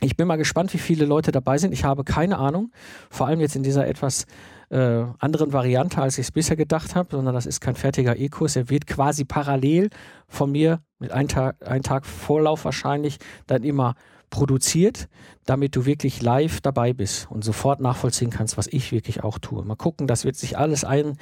Ich 0.00 0.16
bin 0.16 0.26
mal 0.26 0.36
gespannt, 0.36 0.72
wie 0.74 0.78
viele 0.78 1.04
Leute 1.04 1.32
dabei 1.32 1.58
sind. 1.58 1.72
Ich 1.72 1.84
habe 1.84 2.02
keine 2.02 2.38
Ahnung, 2.38 2.72
vor 3.08 3.26
allem 3.26 3.40
jetzt 3.40 3.56
in 3.56 3.62
dieser 3.62 3.86
etwas 3.86 4.26
äh, 4.70 5.04
anderen 5.18 5.52
Variante, 5.52 6.02
als 6.02 6.18
ich 6.18 6.26
es 6.26 6.32
bisher 6.32 6.56
gedacht 6.56 6.96
habe, 6.96 7.14
sondern 7.16 7.34
das 7.34 7.46
ist 7.46 7.60
kein 7.60 7.76
fertiger 7.76 8.16
E-Kurs. 8.16 8.56
Er 8.56 8.68
wird 8.68 8.86
quasi 8.86 9.24
parallel 9.24 9.90
von 10.26 10.50
mir 10.50 10.80
mit 10.98 11.12
einem 11.12 11.28
Tag, 11.28 11.56
einen 11.66 11.82
Tag 11.82 12.06
Vorlauf 12.06 12.64
wahrscheinlich 12.64 13.18
dann 13.46 13.62
immer 13.62 13.94
produziert, 14.32 15.08
damit 15.44 15.76
du 15.76 15.84
wirklich 15.84 16.22
live 16.22 16.62
dabei 16.62 16.94
bist 16.94 17.30
und 17.30 17.44
sofort 17.44 17.80
nachvollziehen 17.80 18.30
kannst, 18.30 18.56
was 18.56 18.66
ich 18.66 18.90
wirklich 18.90 19.22
auch 19.22 19.38
tue. 19.38 19.62
Mal 19.62 19.76
gucken, 19.76 20.06
das 20.06 20.24
wird 20.24 20.36
sich 20.36 20.56
alles 20.56 20.84
ein 20.84 21.18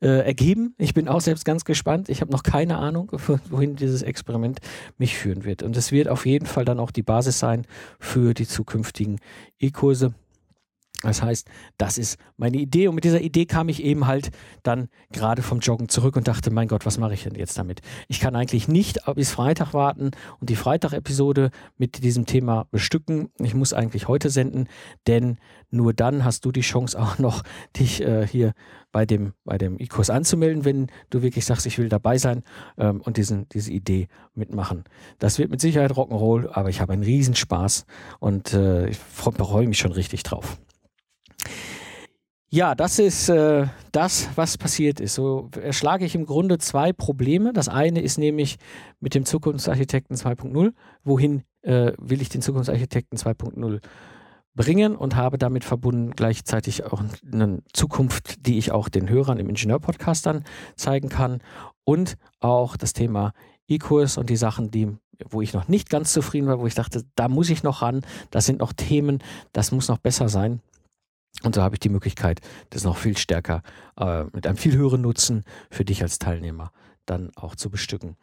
äh, 0.00 0.24
ergeben. 0.24 0.74
Ich 0.78 0.94
bin 0.94 1.06
auch 1.06 1.20
selbst 1.20 1.44
ganz 1.44 1.66
gespannt. 1.66 2.08
Ich 2.08 2.22
habe 2.22 2.32
noch 2.32 2.42
keine 2.42 2.78
Ahnung, 2.78 3.12
wohin 3.50 3.76
dieses 3.76 4.02
Experiment 4.02 4.60
mich 4.96 5.16
führen 5.16 5.44
wird. 5.44 5.62
Und 5.62 5.76
es 5.76 5.92
wird 5.92 6.08
auf 6.08 6.24
jeden 6.24 6.46
Fall 6.46 6.64
dann 6.64 6.80
auch 6.80 6.90
die 6.90 7.02
Basis 7.02 7.38
sein 7.38 7.66
für 8.00 8.32
die 8.32 8.48
zukünftigen 8.48 9.20
E-Kurse. 9.60 10.14
Das 11.04 11.22
heißt, 11.22 11.48
das 11.76 11.98
ist 11.98 12.18
meine 12.36 12.56
Idee 12.56 12.88
und 12.88 12.94
mit 12.94 13.04
dieser 13.04 13.20
Idee 13.20 13.44
kam 13.44 13.68
ich 13.68 13.82
eben 13.82 14.06
halt 14.06 14.30
dann 14.62 14.88
gerade 15.12 15.42
vom 15.42 15.60
Joggen 15.60 15.88
zurück 15.88 16.16
und 16.16 16.26
dachte, 16.26 16.50
mein 16.50 16.68
Gott, 16.68 16.86
was 16.86 16.98
mache 16.98 17.14
ich 17.14 17.24
denn 17.24 17.34
jetzt 17.34 17.58
damit? 17.58 17.82
Ich 18.08 18.20
kann 18.20 18.34
eigentlich 18.34 18.68
nicht 18.68 19.00
bis 19.14 19.30
Freitag 19.30 19.74
warten 19.74 20.12
und 20.40 20.50
die 20.50 20.56
Freitag-Episode 20.56 21.50
mit 21.76 22.02
diesem 22.02 22.24
Thema 22.24 22.66
bestücken. 22.70 23.30
Ich 23.38 23.54
muss 23.54 23.72
eigentlich 23.72 24.08
heute 24.08 24.30
senden, 24.30 24.68
denn 25.06 25.38
nur 25.70 25.92
dann 25.92 26.24
hast 26.24 26.44
du 26.44 26.52
die 26.52 26.62
Chance 26.62 26.98
auch 26.98 27.18
noch, 27.18 27.42
dich 27.76 28.00
äh, 28.00 28.26
hier 28.26 28.52
bei 28.92 29.04
dem, 29.04 29.34
bei 29.44 29.58
dem 29.58 29.78
E-Kurs 29.78 30.08
anzumelden, 30.08 30.64
wenn 30.64 30.86
du 31.10 31.20
wirklich 31.22 31.44
sagst, 31.44 31.66
ich 31.66 31.78
will 31.78 31.88
dabei 31.88 32.16
sein 32.16 32.44
ähm, 32.78 33.00
und 33.00 33.16
diesen, 33.16 33.48
diese 33.50 33.72
Idee 33.72 34.08
mitmachen. 34.34 34.84
Das 35.18 35.38
wird 35.38 35.50
mit 35.50 35.60
Sicherheit 35.60 35.90
Rock'n'Roll, 35.90 36.48
aber 36.50 36.70
ich 36.70 36.80
habe 36.80 36.92
einen 36.92 37.02
Riesenspaß 37.02 37.86
und 38.20 38.54
äh, 38.54 38.88
ich 38.88 38.96
freue 38.96 39.66
mich 39.66 39.78
schon 39.78 39.92
richtig 39.92 40.22
drauf. 40.22 40.58
Ja, 42.54 42.76
das 42.76 43.00
ist 43.00 43.28
äh, 43.30 43.66
das, 43.90 44.28
was 44.36 44.58
passiert 44.58 45.00
ist. 45.00 45.14
So 45.16 45.50
erschlage 45.60 46.04
ich 46.04 46.14
im 46.14 46.24
Grunde 46.24 46.58
zwei 46.58 46.92
Probleme. 46.92 47.52
Das 47.52 47.68
eine 47.68 48.00
ist 48.00 48.16
nämlich 48.16 48.58
mit 49.00 49.16
dem 49.16 49.24
Zukunftsarchitekten 49.24 50.16
2.0. 50.16 50.72
Wohin 51.02 51.42
äh, 51.62 51.90
will 51.98 52.22
ich 52.22 52.28
den 52.28 52.42
Zukunftsarchitekten 52.42 53.18
2.0 53.18 53.80
bringen 54.54 54.94
und 54.94 55.16
habe 55.16 55.36
damit 55.36 55.64
verbunden 55.64 56.12
gleichzeitig 56.12 56.84
auch 56.84 57.02
eine 57.32 57.60
Zukunft, 57.72 58.46
die 58.46 58.56
ich 58.56 58.70
auch 58.70 58.88
den 58.88 59.08
Hörern 59.08 59.38
im 59.38 59.48
Ingenieur-Podcast 59.48 60.24
dann 60.24 60.44
zeigen 60.76 61.08
kann 61.08 61.40
und 61.82 62.14
auch 62.38 62.76
das 62.76 62.92
Thema 62.92 63.32
E-Kurs 63.66 64.16
und 64.16 64.30
die 64.30 64.36
Sachen, 64.36 64.70
die 64.70 64.96
wo 65.28 65.42
ich 65.42 65.54
noch 65.54 65.66
nicht 65.66 65.90
ganz 65.90 66.12
zufrieden 66.12 66.46
war, 66.46 66.60
wo 66.60 66.68
ich 66.68 66.74
dachte, 66.74 67.02
da 67.16 67.28
muss 67.28 67.50
ich 67.50 67.64
noch 67.64 67.82
ran, 67.82 68.02
das 68.30 68.46
sind 68.46 68.60
noch 68.60 68.72
Themen, 68.72 69.18
das 69.52 69.72
muss 69.72 69.88
noch 69.88 69.98
besser 69.98 70.28
sein. 70.28 70.60
Und 71.42 71.54
so 71.54 71.62
habe 71.62 71.74
ich 71.74 71.80
die 71.80 71.88
Möglichkeit, 71.88 72.40
das 72.70 72.84
noch 72.84 72.96
viel 72.96 73.16
stärker 73.16 73.62
äh, 73.98 74.24
mit 74.32 74.46
einem 74.46 74.56
viel 74.56 74.76
höheren 74.76 75.02
Nutzen 75.02 75.44
für 75.70 75.84
dich 75.84 76.02
als 76.02 76.18
Teilnehmer 76.18 76.70
dann 77.06 77.30
auch 77.36 77.54
zu 77.54 77.70
bestücken. 77.70 78.16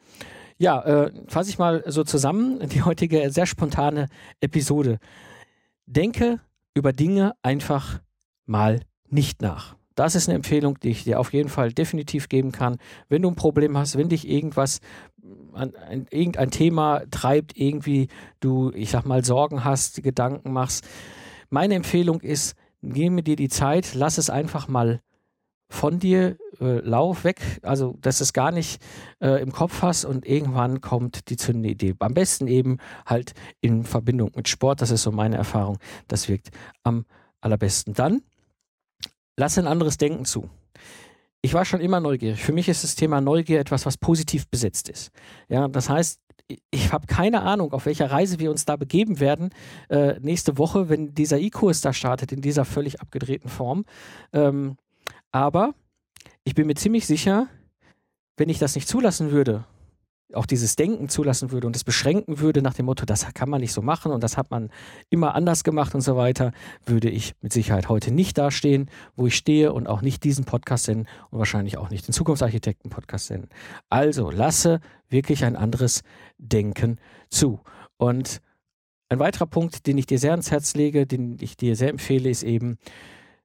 Ja, 0.58 0.82
äh, 0.84 1.12
fasse 1.28 1.50
ich 1.50 1.60
mal 1.60 1.84
so 1.88 2.04
zusammen, 2.04 2.68
die 2.70 2.84
heutige 2.84 3.30
sehr 3.32 3.46
spontane 3.46 4.08
Episode. 4.40 5.00
Denke 5.86 6.40
über 6.74 6.94
Dinge 6.94 7.34
einfach 7.42 8.00
mal 8.46 8.82
nicht 9.10 9.42
nach. 9.42 9.76
Das 9.96 10.16
ist 10.16 10.30
eine 10.30 10.36
Empfehlung, 10.36 10.80
die 10.80 10.90
ich 10.90 11.04
dir 11.04 11.20
auf 11.20 11.34
jeden 11.34 11.50
Fall 11.50 11.74
definitiv 11.74 12.30
geben 12.30 12.52
kann. 12.52 12.78
Wenn 13.10 13.22
du 13.22 13.30
ein 13.30 13.36
Problem 13.36 13.78
hast, 13.78 13.98
wenn 13.98 14.10
dich 14.10 14.28
irgendwas, 14.28 14.80
an, 15.54 15.74
an, 15.76 16.08
irgendein 16.10 16.50
Thema 16.50 17.04
treibt, 17.12 17.58
irgendwie 17.58 18.08
du, 18.40 18.72
ich 18.74 18.90
sag 18.90 19.06
mal, 19.06 19.24
Sorgen 19.26 19.64
hast, 19.64 20.02
Gedanken 20.02 20.54
machst, 20.54 20.88
meine 21.50 21.76
Empfehlung 21.76 22.22
ist, 22.22 22.56
nehme 22.82 23.24
dir 23.24 23.36
die 23.36 23.50
Zeit, 23.50 23.94
lass 23.94 24.18
es 24.18 24.30
einfach 24.30 24.68
mal 24.68 25.02
von 25.70 26.00
dir, 26.00 26.38
äh, 26.60 26.80
lauf 26.82 27.24
weg, 27.24 27.42
also 27.64 27.98
dass 28.02 28.20
es 28.20 28.34
gar 28.34 28.52
nicht 28.52 28.82
äh, 29.22 29.42
im 29.42 29.54
Kopf 29.54 29.82
hast 29.82 30.04
und 30.04 30.26
irgendwann 30.26 30.82
kommt 30.82 31.30
die 31.30 31.38
zündende 31.38 31.70
Idee. 31.70 31.96
Am 32.00 32.14
besten 32.14 32.48
eben 32.48 32.78
halt 33.06 33.34
in 33.62 33.86
Verbindung 33.86 34.32
mit 34.36 34.50
Sport, 34.50 34.82
das 34.82 34.92
ist 34.92 35.04
so 35.04 35.12
meine 35.12 35.38
Erfahrung, 35.38 35.78
das 36.10 36.28
wirkt 36.28 36.50
am 36.84 37.06
allerbesten. 37.40 37.94
Dann 37.94 38.22
lass 39.38 39.58
ein 39.58 39.66
anderes 39.66 39.98
Denken 39.98 40.26
zu. 40.26 40.50
Ich 41.42 41.54
war 41.56 41.66
schon 41.66 41.82
immer 41.82 42.00
neugierig. 42.00 42.44
Für 42.44 42.52
mich 42.52 42.70
ist 42.70 42.84
das 42.84 42.96
Thema 42.96 43.20
Neugier 43.20 43.60
etwas, 43.60 43.86
was 43.86 43.98
positiv 43.98 44.48
besetzt 44.48 44.90
ist. 44.90 45.12
Ja, 45.48 45.68
das 45.68 45.90
heißt, 45.90 46.21
ich 46.72 46.92
habe 46.92 47.08
keine 47.08 47.42
Ahnung, 47.42 47.74
auf 47.74 47.86
welcher 47.86 48.12
Reise 48.12 48.40
wir 48.40 48.52
uns 48.52 48.66
da 48.66 48.76
begeben 48.76 49.20
werden 49.20 49.50
äh, 49.90 50.20
nächste 50.20 50.58
Woche, 50.58 50.90
wenn 50.90 51.14
dieser 51.14 51.40
E-Kurs 51.40 51.82
da 51.82 51.94
startet, 51.94 52.32
in 52.32 52.42
dieser 52.42 52.66
völlig 52.66 53.02
abgedrehten 53.02 53.50
Form. 53.50 53.86
Ähm, 54.34 54.78
aber 55.32 55.74
ich 56.44 56.56
bin 56.56 56.68
mir 56.68 56.76
ziemlich 56.76 57.06
sicher, 57.06 57.48
wenn 58.38 58.50
ich 58.50 58.60
das 58.60 58.76
nicht 58.76 58.88
zulassen 58.88 59.32
würde, 59.32 59.66
auch 60.34 60.46
dieses 60.46 60.76
Denken 60.76 61.10
zulassen 61.10 61.52
würde 61.52 61.68
und 61.68 61.76
es 61.76 61.84
beschränken 61.84 62.40
würde 62.40 62.62
nach 62.62 62.74
dem 62.74 62.86
Motto, 62.86 63.06
das 63.06 63.34
kann 63.34 63.50
man 63.50 63.62
nicht 63.62 63.74
so 63.74 63.82
machen 63.82 64.12
und 64.12 64.24
das 64.24 64.38
hat 64.38 64.52
man 64.52 64.70
immer 65.10 65.36
anders 65.36 65.64
gemacht 65.64 65.96
und 65.96 66.02
so 66.02 66.16
weiter, 66.16 66.52
würde 66.86 67.10
ich 67.10 67.34
mit 67.42 67.54
Sicherheit 67.54 67.90
heute 67.90 68.12
nicht 68.12 68.38
dastehen, 68.38 68.90
wo 69.16 69.28
ich 69.28 69.36
stehe 69.36 69.74
und 69.74 69.88
auch 69.88 70.02
nicht 70.02 70.24
diesen 70.24 70.46
Podcast 70.46 70.86
senden 70.86 71.08
und 71.30 71.40
wahrscheinlich 71.40 71.78
auch 71.78 71.90
nicht 71.90 72.08
den 72.08 72.14
Zukunftsarchitekten-Podcast 72.14 73.28
senden. 73.28 73.50
Also 73.90 74.32
lasse 74.32 74.80
wirklich 75.10 75.44
ein 75.44 75.56
anderes 75.56 76.04
Denken 76.38 76.98
zu. 77.30 77.60
Und 77.98 78.42
ein 79.10 79.20
weiterer 79.20 79.46
Punkt, 79.46 79.88
den 79.88 79.98
ich 79.98 80.06
dir 80.06 80.20
sehr 80.20 80.32
ans 80.32 80.52
Herz 80.52 80.74
lege, 80.74 81.06
den 81.06 81.38
ich 81.42 81.58
dir 81.58 81.76
sehr 81.76 81.90
empfehle, 81.90 82.30
ist 82.30 82.44
eben, 82.44 82.78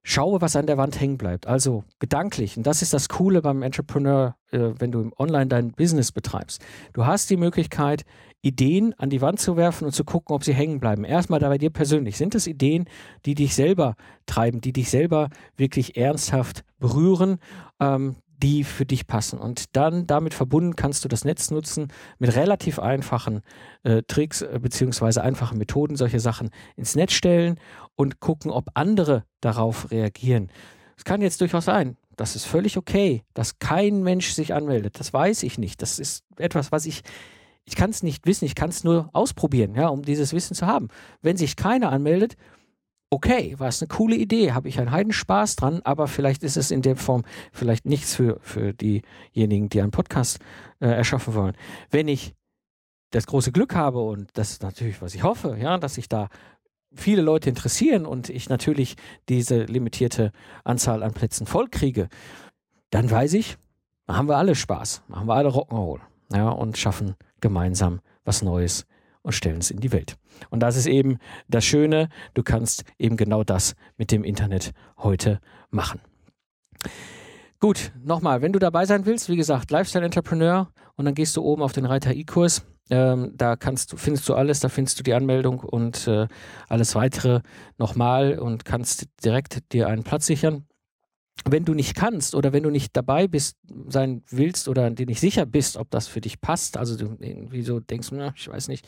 schaue, 0.08 0.40
was 0.40 0.54
an 0.54 0.66
der 0.66 0.78
Wand 0.78 1.00
hängen 1.00 1.18
bleibt. 1.18 1.48
Also 1.48 1.82
gedanklich. 1.98 2.56
Und 2.56 2.64
das 2.64 2.80
ist 2.80 2.94
das 2.94 3.08
Coole 3.08 3.42
beim 3.42 3.62
Entrepreneur, 3.62 4.36
äh, 4.52 4.70
wenn 4.78 4.92
du 4.92 5.10
online 5.18 5.48
dein 5.48 5.72
Business 5.72 6.12
betreibst. 6.12 6.64
Du 6.92 7.06
hast 7.06 7.28
die 7.28 7.36
Möglichkeit, 7.36 8.04
Ideen 8.40 8.94
an 8.98 9.10
die 9.10 9.20
Wand 9.20 9.40
zu 9.40 9.56
werfen 9.56 9.84
und 9.84 9.92
zu 9.92 10.04
gucken, 10.04 10.36
ob 10.36 10.44
sie 10.44 10.54
hängen 10.54 10.78
bleiben. 10.78 11.04
Erstmal 11.04 11.40
da 11.40 11.48
bei 11.48 11.58
dir 11.58 11.70
persönlich. 11.70 12.16
Sind 12.16 12.36
es 12.36 12.46
Ideen, 12.46 12.84
die 13.24 13.34
dich 13.34 13.56
selber 13.56 13.96
treiben, 14.26 14.60
die 14.60 14.72
dich 14.72 14.90
selber 14.90 15.28
wirklich 15.56 15.96
ernsthaft 15.96 16.62
berühren, 16.78 17.38
ähm, 17.80 18.14
die 18.42 18.64
für 18.64 18.86
dich 18.86 19.06
passen. 19.06 19.38
Und 19.38 19.76
dann 19.76 20.06
damit 20.06 20.34
verbunden 20.34 20.76
kannst 20.76 21.04
du 21.04 21.08
das 21.08 21.24
Netz 21.24 21.50
nutzen, 21.50 21.88
mit 22.18 22.34
relativ 22.36 22.78
einfachen 22.78 23.42
äh, 23.82 24.02
Tricks 24.06 24.42
äh, 24.42 24.58
beziehungsweise 24.60 25.22
einfachen 25.22 25.58
Methoden 25.58 25.96
solche 25.96 26.20
Sachen 26.20 26.50
ins 26.76 26.94
Netz 26.94 27.12
stellen 27.12 27.58
und 27.94 28.20
gucken, 28.20 28.50
ob 28.50 28.70
andere 28.74 29.24
darauf 29.40 29.90
reagieren. 29.90 30.50
Es 30.96 31.04
kann 31.04 31.20
jetzt 31.20 31.40
durchaus 31.40 31.66
sein, 31.66 31.96
das 32.16 32.36
ist 32.36 32.46
völlig 32.46 32.76
okay, 32.78 33.22
dass 33.34 33.58
kein 33.58 34.02
Mensch 34.02 34.30
sich 34.32 34.54
anmeldet. 34.54 34.98
Das 34.98 35.12
weiß 35.12 35.42
ich 35.42 35.58
nicht. 35.58 35.82
Das 35.82 35.98
ist 35.98 36.24
etwas, 36.38 36.72
was 36.72 36.86
ich 36.86 37.02
ich 37.68 37.74
kann 37.74 37.90
es 37.90 38.02
nicht 38.02 38.26
wissen, 38.26 38.44
ich 38.44 38.54
kann 38.54 38.70
es 38.70 38.84
nur 38.84 39.10
ausprobieren, 39.12 39.74
ja, 39.74 39.88
um 39.88 40.02
dieses 40.02 40.32
Wissen 40.32 40.54
zu 40.54 40.66
haben. 40.66 40.88
Wenn 41.20 41.36
sich 41.36 41.56
keiner 41.56 41.90
anmeldet, 41.90 42.36
okay, 43.10 43.54
war 43.58 43.68
es 43.68 43.80
eine 43.80 43.88
coole 43.88 44.16
Idee, 44.16 44.52
habe 44.52 44.68
ich 44.68 44.78
einen 44.78 44.90
Heidenspaß 44.90 45.56
dran, 45.56 45.80
aber 45.84 46.08
vielleicht 46.08 46.42
ist 46.42 46.56
es 46.56 46.70
in 46.70 46.82
der 46.82 46.96
Form 46.96 47.24
vielleicht 47.52 47.86
nichts 47.86 48.14
für, 48.14 48.38
für 48.40 48.72
diejenigen, 48.72 49.68
die 49.68 49.80
einen 49.80 49.90
Podcast 49.90 50.38
äh, 50.80 50.88
erschaffen 50.88 51.34
wollen. 51.34 51.56
Wenn 51.90 52.08
ich 52.08 52.34
das 53.10 53.26
große 53.26 53.52
Glück 53.52 53.74
habe 53.74 54.00
und 54.00 54.30
das 54.34 54.50
ist 54.50 54.62
natürlich, 54.62 55.00
was 55.00 55.14
ich 55.14 55.22
hoffe, 55.22 55.56
ja, 55.60 55.78
dass 55.78 55.94
sich 55.94 56.08
da 56.08 56.28
viele 56.92 57.22
Leute 57.22 57.48
interessieren 57.48 58.06
und 58.06 58.28
ich 58.28 58.48
natürlich 58.48 58.96
diese 59.28 59.64
limitierte 59.64 60.32
Anzahl 60.64 61.02
an 61.02 61.12
Plätzen 61.12 61.46
vollkriege, 61.46 62.08
dann 62.90 63.10
weiß 63.10 63.34
ich, 63.34 63.56
Machen 64.06 64.28
wir 64.28 64.36
alle 64.36 64.54
Spaß, 64.54 65.02
machen 65.08 65.26
wir 65.26 65.34
alle 65.34 65.48
Rock'n'Roll 65.48 65.98
ja, 66.32 66.48
und 66.48 66.78
schaffen 66.78 67.16
gemeinsam 67.40 68.00
was 68.24 68.40
Neues 68.40 68.86
und 69.26 69.32
stellen 69.32 69.58
es 69.58 69.72
in 69.72 69.80
die 69.80 69.90
Welt. 69.90 70.16
Und 70.50 70.60
das 70.60 70.76
ist 70.76 70.86
eben 70.86 71.18
das 71.48 71.64
Schöne, 71.64 72.08
du 72.34 72.44
kannst 72.44 72.84
eben 72.96 73.16
genau 73.16 73.42
das 73.42 73.74
mit 73.96 74.12
dem 74.12 74.22
Internet 74.22 74.72
heute 74.98 75.40
machen. 75.70 76.00
Gut, 77.58 77.90
nochmal, 78.04 78.40
wenn 78.40 78.52
du 78.52 78.60
dabei 78.60 78.86
sein 78.86 79.04
willst, 79.04 79.28
wie 79.28 79.36
gesagt, 79.36 79.72
Lifestyle 79.72 80.04
Entrepreneur 80.04 80.70
und 80.94 81.06
dann 81.06 81.14
gehst 81.14 81.36
du 81.36 81.42
oben 81.42 81.62
auf 81.62 81.72
den 81.72 81.86
Reiter 81.86 82.14
E-Kurs. 82.14 82.64
Ähm, 82.88 83.32
da 83.34 83.56
kannst 83.56 83.92
du, 83.92 83.96
findest 83.96 84.28
du 84.28 84.34
alles, 84.34 84.60
da 84.60 84.68
findest 84.68 85.00
du 85.00 85.02
die 85.02 85.14
Anmeldung 85.14 85.58
und 85.58 86.06
äh, 86.06 86.28
alles 86.68 86.94
weitere 86.94 87.40
nochmal 87.78 88.38
und 88.38 88.64
kannst 88.64 89.08
direkt 89.24 89.72
dir 89.72 89.88
einen 89.88 90.04
Platz 90.04 90.26
sichern 90.26 90.65
wenn 91.44 91.64
du 91.64 91.74
nicht 91.74 91.94
kannst 91.94 92.34
oder 92.34 92.52
wenn 92.52 92.62
du 92.62 92.70
nicht 92.70 92.96
dabei 92.96 93.28
bist, 93.28 93.56
sein 93.88 94.22
willst 94.30 94.68
oder 94.68 94.90
dir 94.90 95.06
nicht 95.06 95.20
sicher 95.20 95.46
bist, 95.46 95.76
ob 95.76 95.90
das 95.90 96.08
für 96.08 96.20
dich 96.20 96.40
passt, 96.40 96.76
also 96.76 96.96
du 96.96 97.16
irgendwie 97.20 97.62
so 97.62 97.80
denkst, 97.80 98.08
na, 98.12 98.32
ich 98.36 98.48
weiß 98.48 98.68
nicht, 98.68 98.86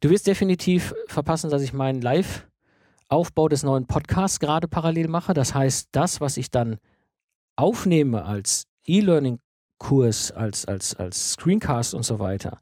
du 0.00 0.10
wirst 0.10 0.26
definitiv 0.26 0.94
verpassen, 1.06 1.50
dass 1.50 1.62
ich 1.62 1.72
meinen 1.72 2.00
Live-Aufbau 2.00 3.48
des 3.48 3.62
neuen 3.64 3.86
Podcasts 3.86 4.40
gerade 4.40 4.68
parallel 4.68 5.08
mache. 5.08 5.34
Das 5.34 5.54
heißt, 5.54 5.88
das, 5.92 6.20
was 6.20 6.36
ich 6.36 6.50
dann 6.50 6.78
aufnehme 7.56 8.24
als 8.24 8.66
E-Learning-Kurs, 8.86 10.32
als, 10.32 10.64
als, 10.66 10.94
als 10.94 11.32
Screencast 11.32 11.94
und 11.94 12.04
so 12.04 12.18
weiter, 12.18 12.60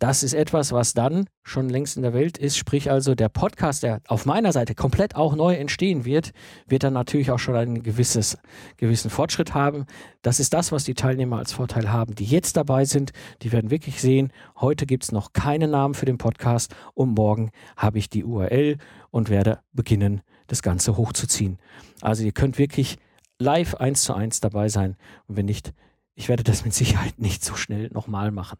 das 0.00 0.22
ist 0.22 0.32
etwas, 0.32 0.72
was 0.72 0.94
dann 0.94 1.26
schon 1.42 1.68
längst 1.68 1.96
in 1.96 2.02
der 2.02 2.14
Welt 2.14 2.38
ist. 2.38 2.56
Sprich 2.56 2.90
also, 2.90 3.14
der 3.14 3.28
Podcast, 3.28 3.82
der 3.82 4.00
auf 4.08 4.24
meiner 4.24 4.50
Seite 4.50 4.74
komplett 4.74 5.14
auch 5.14 5.36
neu 5.36 5.54
entstehen 5.54 6.06
wird, 6.06 6.32
wird 6.66 6.84
dann 6.84 6.94
natürlich 6.94 7.30
auch 7.30 7.38
schon 7.38 7.54
einen 7.54 7.82
gewisses, 7.82 8.38
gewissen 8.78 9.10
Fortschritt 9.10 9.52
haben. 9.52 9.84
Das 10.22 10.40
ist 10.40 10.54
das, 10.54 10.72
was 10.72 10.84
die 10.84 10.94
Teilnehmer 10.94 11.36
als 11.36 11.52
Vorteil 11.52 11.92
haben, 11.92 12.14
die 12.14 12.24
jetzt 12.24 12.56
dabei 12.56 12.86
sind. 12.86 13.12
Die 13.42 13.52
werden 13.52 13.70
wirklich 13.70 14.00
sehen, 14.00 14.32
heute 14.58 14.86
gibt 14.86 15.04
es 15.04 15.12
noch 15.12 15.34
keinen 15.34 15.70
Namen 15.70 15.92
für 15.92 16.06
den 16.06 16.16
Podcast 16.16 16.74
und 16.94 17.14
morgen 17.14 17.50
habe 17.76 17.98
ich 17.98 18.08
die 18.08 18.24
URL 18.24 18.78
und 19.10 19.28
werde 19.28 19.60
beginnen, 19.74 20.22
das 20.46 20.62
Ganze 20.62 20.96
hochzuziehen. 20.96 21.58
Also 22.00 22.24
ihr 22.24 22.32
könnt 22.32 22.56
wirklich 22.56 22.96
live 23.38 23.74
eins 23.74 24.02
zu 24.02 24.14
eins 24.14 24.40
dabei 24.40 24.70
sein. 24.70 24.96
Und 25.26 25.36
wenn 25.36 25.46
nicht, 25.46 25.74
ich 26.20 26.28
werde 26.28 26.44
das 26.44 26.66
mit 26.66 26.74
Sicherheit 26.74 27.18
nicht 27.18 27.42
so 27.42 27.54
schnell 27.54 27.88
nochmal 27.94 28.30
machen. 28.30 28.58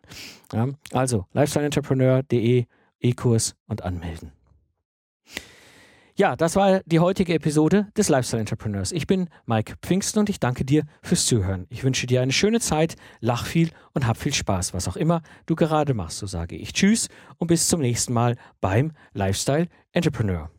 Ja, 0.50 0.68
also, 0.92 1.26
lifestyleentrepreneur.de, 1.34 2.64
E-Kurs 3.00 3.54
und 3.66 3.82
anmelden. 3.82 4.32
Ja, 6.16 6.36
das 6.36 6.56
war 6.56 6.80
die 6.86 7.00
heutige 7.00 7.34
Episode 7.34 7.88
des 7.98 8.08
Lifestyle 8.08 8.40
Entrepreneurs. 8.40 8.92
Ich 8.92 9.06
bin 9.06 9.28
Mike 9.44 9.74
Pfingsten 9.82 10.20
und 10.20 10.30
ich 10.30 10.40
danke 10.40 10.64
dir 10.64 10.84
fürs 11.02 11.26
Zuhören. 11.26 11.66
Ich 11.68 11.84
wünsche 11.84 12.06
dir 12.06 12.22
eine 12.22 12.32
schöne 12.32 12.60
Zeit, 12.60 12.96
lach 13.20 13.44
viel 13.44 13.70
und 13.92 14.06
hab 14.06 14.16
viel 14.16 14.32
Spaß, 14.32 14.72
was 14.72 14.88
auch 14.88 14.96
immer 14.96 15.20
du 15.44 15.54
gerade 15.54 15.92
machst. 15.92 16.16
So 16.16 16.26
sage 16.26 16.56
ich 16.56 16.72
Tschüss 16.72 17.08
und 17.36 17.48
bis 17.48 17.68
zum 17.68 17.82
nächsten 17.82 18.14
Mal 18.14 18.36
beim 18.62 18.92
Lifestyle 19.12 19.68
Entrepreneur. 19.92 20.50